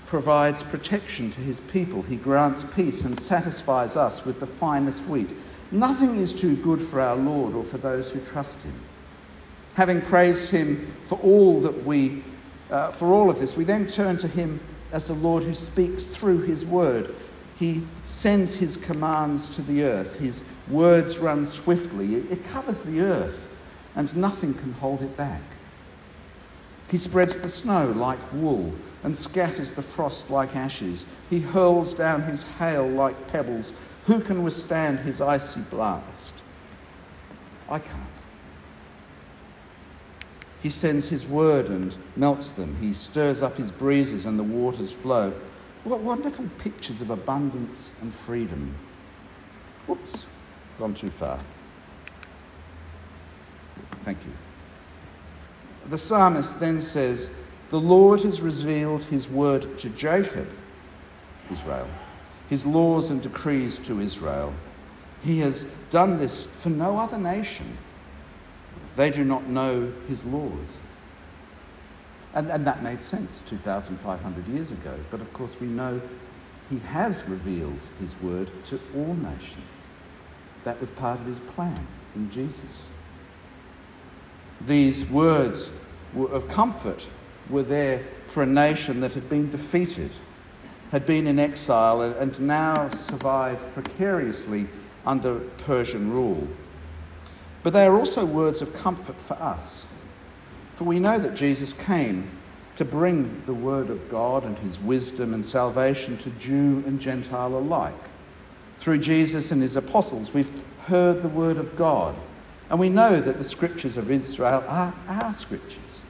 provides 0.07 0.63
protection 0.63 1.31
to 1.33 1.41
his 1.41 1.61
people. 1.61 2.03
He 2.03 2.17
grants 2.17 2.65
peace 2.65 3.05
and 3.05 3.19
satisfies 3.19 3.97
us 3.97 4.25
with 4.25 4.41
the 4.41 4.47
finest 4.47 5.05
wheat. 5.05 5.29
Nothing 5.71 6.17
is 6.17 6.33
too 6.33 6.57
good 6.57 6.81
for 6.81 7.01
our 7.01 7.17
Lord 7.17 7.55
or 7.55 7.65
for 7.65 7.79
those 7.79 8.11
who 8.11 8.21
trust 8.21 8.63
him. 8.65 8.75
Having 9.75 10.03
praised 10.03 10.51
him 10.51 10.95
for 11.07 11.19
all 11.19 11.61
that 11.61 11.85
we, 11.85 12.23
uh, 12.71 12.93
for 12.93 13.13
all 13.13 13.31
of 13.31 13.41
this, 13.41 13.57
we 13.57 13.65
then 13.65 13.87
turn 13.87 14.17
to 14.19 14.29
him 14.29 14.61
as 14.93 15.09
the 15.09 15.15
Lord 15.15 15.43
who 15.43 15.55
speaks 15.55 16.07
through 16.07 16.43
his 16.43 16.65
word. 16.65 17.15
He 17.59 17.87
sends 18.07 18.55
his 18.55 18.77
commands 18.77 19.49
to 19.57 19.63
the 19.63 19.85
earth. 19.85 20.19
His 20.19 20.43
words 20.69 21.19
run 21.19 21.45
swiftly. 21.45 22.17
It 22.17 22.45
covers 22.45 22.83
the 22.83 23.01
earth, 23.01 23.49
and 23.97 24.15
nothing 24.17 24.55
can 24.55 24.73
hold 24.75 25.03
it 25.03 25.17
back. 25.17 25.43
He 26.89 26.99
spreads 26.99 27.39
the 27.39 27.49
snow 27.49 27.91
like 27.97 28.19
wool 28.33 28.73
and 29.03 29.17
scatters 29.17 29.73
the 29.73 29.83
frost 29.83 30.31
like 30.31 30.55
ashes. 30.55 31.23
He 31.31 31.41
hurls 31.41 31.95
down 31.95 32.23
his 32.23 32.43
hail 32.59 32.87
like 32.87 33.29
pebbles. 33.29 33.73
Who 34.07 34.21
can 34.21 34.43
withstand 34.43 35.01
his 35.01 35.21
icy 35.21 35.61
blast? 35.71 36.35
I 37.69 37.79
can't. 37.79 38.03
He 40.63 40.71
sends 40.71 41.09
his 41.09 41.27
word 41.27 41.67
and 41.67 41.97
melts 42.17 42.51
them. 42.51 42.77
He 42.81 42.95
stirs 42.95 43.43
up 43.43 43.57
his 43.57 43.71
breezes 43.71 44.27
and 44.27 44.39
the 44.39 44.43
waters 44.43 44.93
flow. 44.93 45.33
What 45.85 46.01
wonderful 46.01 46.47
pictures 46.59 47.01
of 47.01 47.11
abundance 47.11 47.99
and 48.01 48.13
freedom. 48.13 48.75
Whoops, 49.87 50.27
gone 50.79 50.95
too 50.95 51.11
far. 51.11 51.39
Thank 54.05 54.19
you. 54.25 54.33
The 55.91 55.99
psalmist 55.99 56.61
then 56.61 56.81
says, 56.81 57.51
The 57.71 57.81
Lord 57.81 58.23
has 58.23 58.41
revealed 58.41 59.03
his 59.05 59.29
word 59.29 59.79
to 59.79 59.91
Jacob, 59.91 60.49
Israel, 61.51 61.89
his 62.49 62.67
laws 62.67 63.11
and 63.11 63.23
decrees 63.23 63.79
to 63.79 64.01
Israel. 64.01 64.53
He 65.23 65.39
has 65.41 65.63
done 65.91 66.19
this 66.19 66.45
for 66.45 66.69
no 66.69 66.99
other 66.99 67.19
nation. 67.19 67.79
They 68.97 69.11
do 69.11 69.25
not 69.25 69.47
know 69.49 69.93
his 70.09 70.25
laws. 70.25 70.81
And, 72.35 72.51
and 72.51 72.67
that 72.67 72.83
made 72.83 73.01
sense 73.01 73.43
2,500 73.49 74.47
years 74.49 74.71
ago. 74.71 74.95
But 75.11 75.21
of 75.21 75.33
course, 75.33 75.59
we 75.61 75.69
know 75.69 76.01
he 76.69 76.79
has 76.81 77.29
revealed 77.29 77.79
his 78.01 78.21
word 78.21 78.51
to 78.65 78.81
all 78.95 79.15
nations. 79.15 79.89
That 80.65 80.81
was 80.81 80.91
part 80.91 81.21
of 81.21 81.27
his 81.27 81.39
plan 81.41 81.87
in 82.15 82.31
Jesus. 82.31 82.89
These 84.67 85.09
words 85.11 85.87
of 86.17 86.49
comfort 86.49 87.09
were 87.51 87.63
there 87.63 88.03
for 88.27 88.43
a 88.43 88.47
nation 88.47 89.01
that 89.01 89.13
had 89.13 89.29
been 89.29 89.51
defeated, 89.51 90.11
had 90.95 91.07
been 91.07 91.27
in 91.27 91.41
exile, 91.41 92.03
and 92.03 92.39
now 92.39 92.89
survived 92.91 93.65
precariously 93.75 94.69
under 95.05 95.41
Persian 95.67 96.13
rule. 96.13 96.47
But 97.65 97.73
they 97.73 97.85
are 97.85 97.99
also 97.99 98.25
words 98.25 98.63
of 98.63 98.73
comfort 98.77 99.17
for 99.17 99.35
us, 99.35 99.93
for 100.75 100.85
we 100.85 101.01
know 101.01 101.19
that 101.19 101.35
Jesus 101.35 101.73
came 101.73 102.31
to 102.77 102.85
bring 102.85 103.43
the 103.45 103.55
word 103.55 103.91
of 103.91 104.09
God 104.09 104.45
and 104.45 104.57
his 104.59 104.79
wisdom 104.79 105.35
and 105.35 105.45
salvation 105.45 106.17
to 106.19 106.31
Jew 106.31 106.85
and 106.87 107.01
Gentile 107.01 107.59
alike. 107.59 107.93
Through 108.79 108.99
Jesus 108.99 109.51
and 109.51 109.61
his 109.61 109.75
apostles, 109.75 110.33
we've 110.33 110.63
heard 110.87 111.23
the 111.23 111.29
word 111.29 111.57
of 111.57 111.75
God 111.75 112.15
and 112.71 112.79
we 112.79 112.89
know 112.89 113.19
that 113.21 113.37
the 113.37 113.43
scriptures 113.43 113.97
of 113.97 114.13
Israel 114.13 114.63
are 114.69 114.95
our 115.09 115.35
scriptures. 115.35 116.03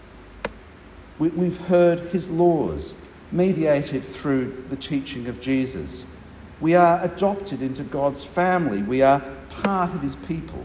We, 1.18 1.30
have 1.30 1.56
heard 1.68 2.00
his 2.10 2.28
laws 2.28 3.03
mediated 3.32 4.04
through 4.04 4.64
the 4.70 4.76
teaching 4.76 5.26
of 5.28 5.40
Jesus. 5.40 6.22
We 6.60 6.74
are 6.74 7.02
adopted 7.02 7.62
into 7.62 7.82
God's 7.82 8.24
family. 8.24 8.82
We 8.82 9.02
are 9.02 9.22
part 9.50 9.94
of 9.94 10.00
his 10.02 10.16
people. 10.16 10.64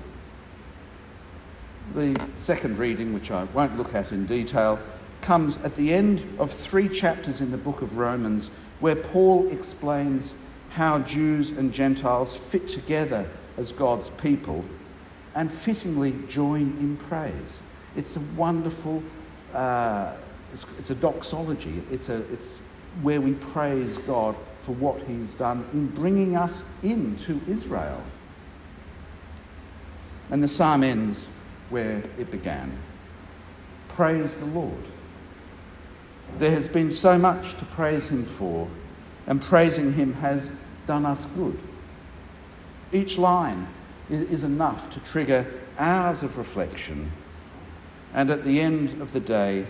The 1.96 2.20
second 2.36 2.78
reading, 2.78 3.14
which 3.14 3.32
I 3.32 3.46
won't 3.46 3.78
look 3.78 3.96
at 3.96 4.12
in 4.12 4.26
detail, 4.26 4.80
comes 5.22 5.58
at 5.64 5.76
the 5.76 5.94
end 5.94 6.24
of 6.40 6.52
three 6.52 6.88
chapters 6.88 7.42
in 7.42 7.52
the 7.52 7.58
book 7.58 7.82
of 7.82 7.98
Romans, 7.98 8.50
where 8.80 8.96
Paul 8.96 9.48
explains 9.52 10.54
how 10.70 11.00
Jews 11.00 11.52
and 11.52 11.74
Gentiles 11.74 12.36
fit 12.36 12.68
together 12.68 13.28
as 13.58 13.72
God's 13.72 14.10
people 14.12 14.64
and 15.36 15.52
fittingly 15.52 16.14
join 16.28 16.78
in 16.80 16.98
praise. 16.98 17.60
It's 17.96 18.16
a 18.16 18.20
wonderful, 18.38 19.04
uh, 19.54 20.14
it's, 20.54 20.66
it's, 20.80 20.90
a 20.90 20.96
doxology. 20.96 21.84
It's, 21.92 22.10
a, 22.10 22.18
it's 22.32 22.60
where 23.02 23.22
we 23.22 23.34
praise 23.34 23.98
God 24.00 24.36
for 24.62 24.74
what 24.74 25.02
He's 25.04 25.34
done 25.34 25.66
in 25.74 25.88
bringing 25.88 26.36
us 26.36 26.82
into 26.84 27.40
Israel. 27.48 28.02
And 30.30 30.44
the 30.44 30.48
psalm 30.48 30.84
ends 30.84 31.26
where 31.70 32.04
it 32.18 32.32
began 32.32 32.72
Praise 33.90 34.38
the 34.38 34.46
Lord. 34.46 34.84
There 36.38 36.52
has 36.52 36.68
been 36.68 36.92
so 36.92 37.18
much 37.18 37.56
to 37.56 37.66
praise 37.66 38.08
Him 38.08 38.24
for, 38.24 38.68
and 39.28 39.42
praising 39.42 39.94
Him 39.94 40.14
has 40.16 40.52
done 40.88 41.06
us 41.06 41.26
good. 41.26 41.60
Each 42.94 43.18
line 43.18 43.68
is 44.10 44.44
enough 44.44 44.92
to 44.94 45.00
trigger 45.02 45.46
hours 45.78 46.24
of 46.24 46.38
reflection. 46.38 47.12
And 48.14 48.30
at 48.30 48.44
the 48.44 48.60
end 48.60 49.02
of 49.02 49.12
the 49.12 49.20
day, 49.20 49.66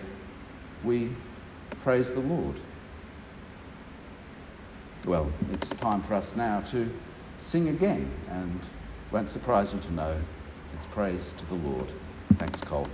we 0.84 1.10
praise 1.82 2.14
the 2.14 2.20
Lord. 2.20 2.56
Well, 5.06 5.32
it's 5.54 5.70
time 5.70 6.02
for 6.02 6.14
us 6.14 6.36
now 6.36 6.62
to 6.72 6.90
sing 7.40 7.70
again, 7.70 8.10
and 8.30 8.60
won't 9.12 9.30
surprise 9.30 9.74
you 9.74 9.80
to 9.80 9.94
know 9.94 10.18
it's 10.74 10.86
praise 10.86 11.34
to 11.34 11.46
the 11.46 11.56
Lord. 11.56 11.92
Thanks, 12.38 12.62
Cole. 12.62 12.88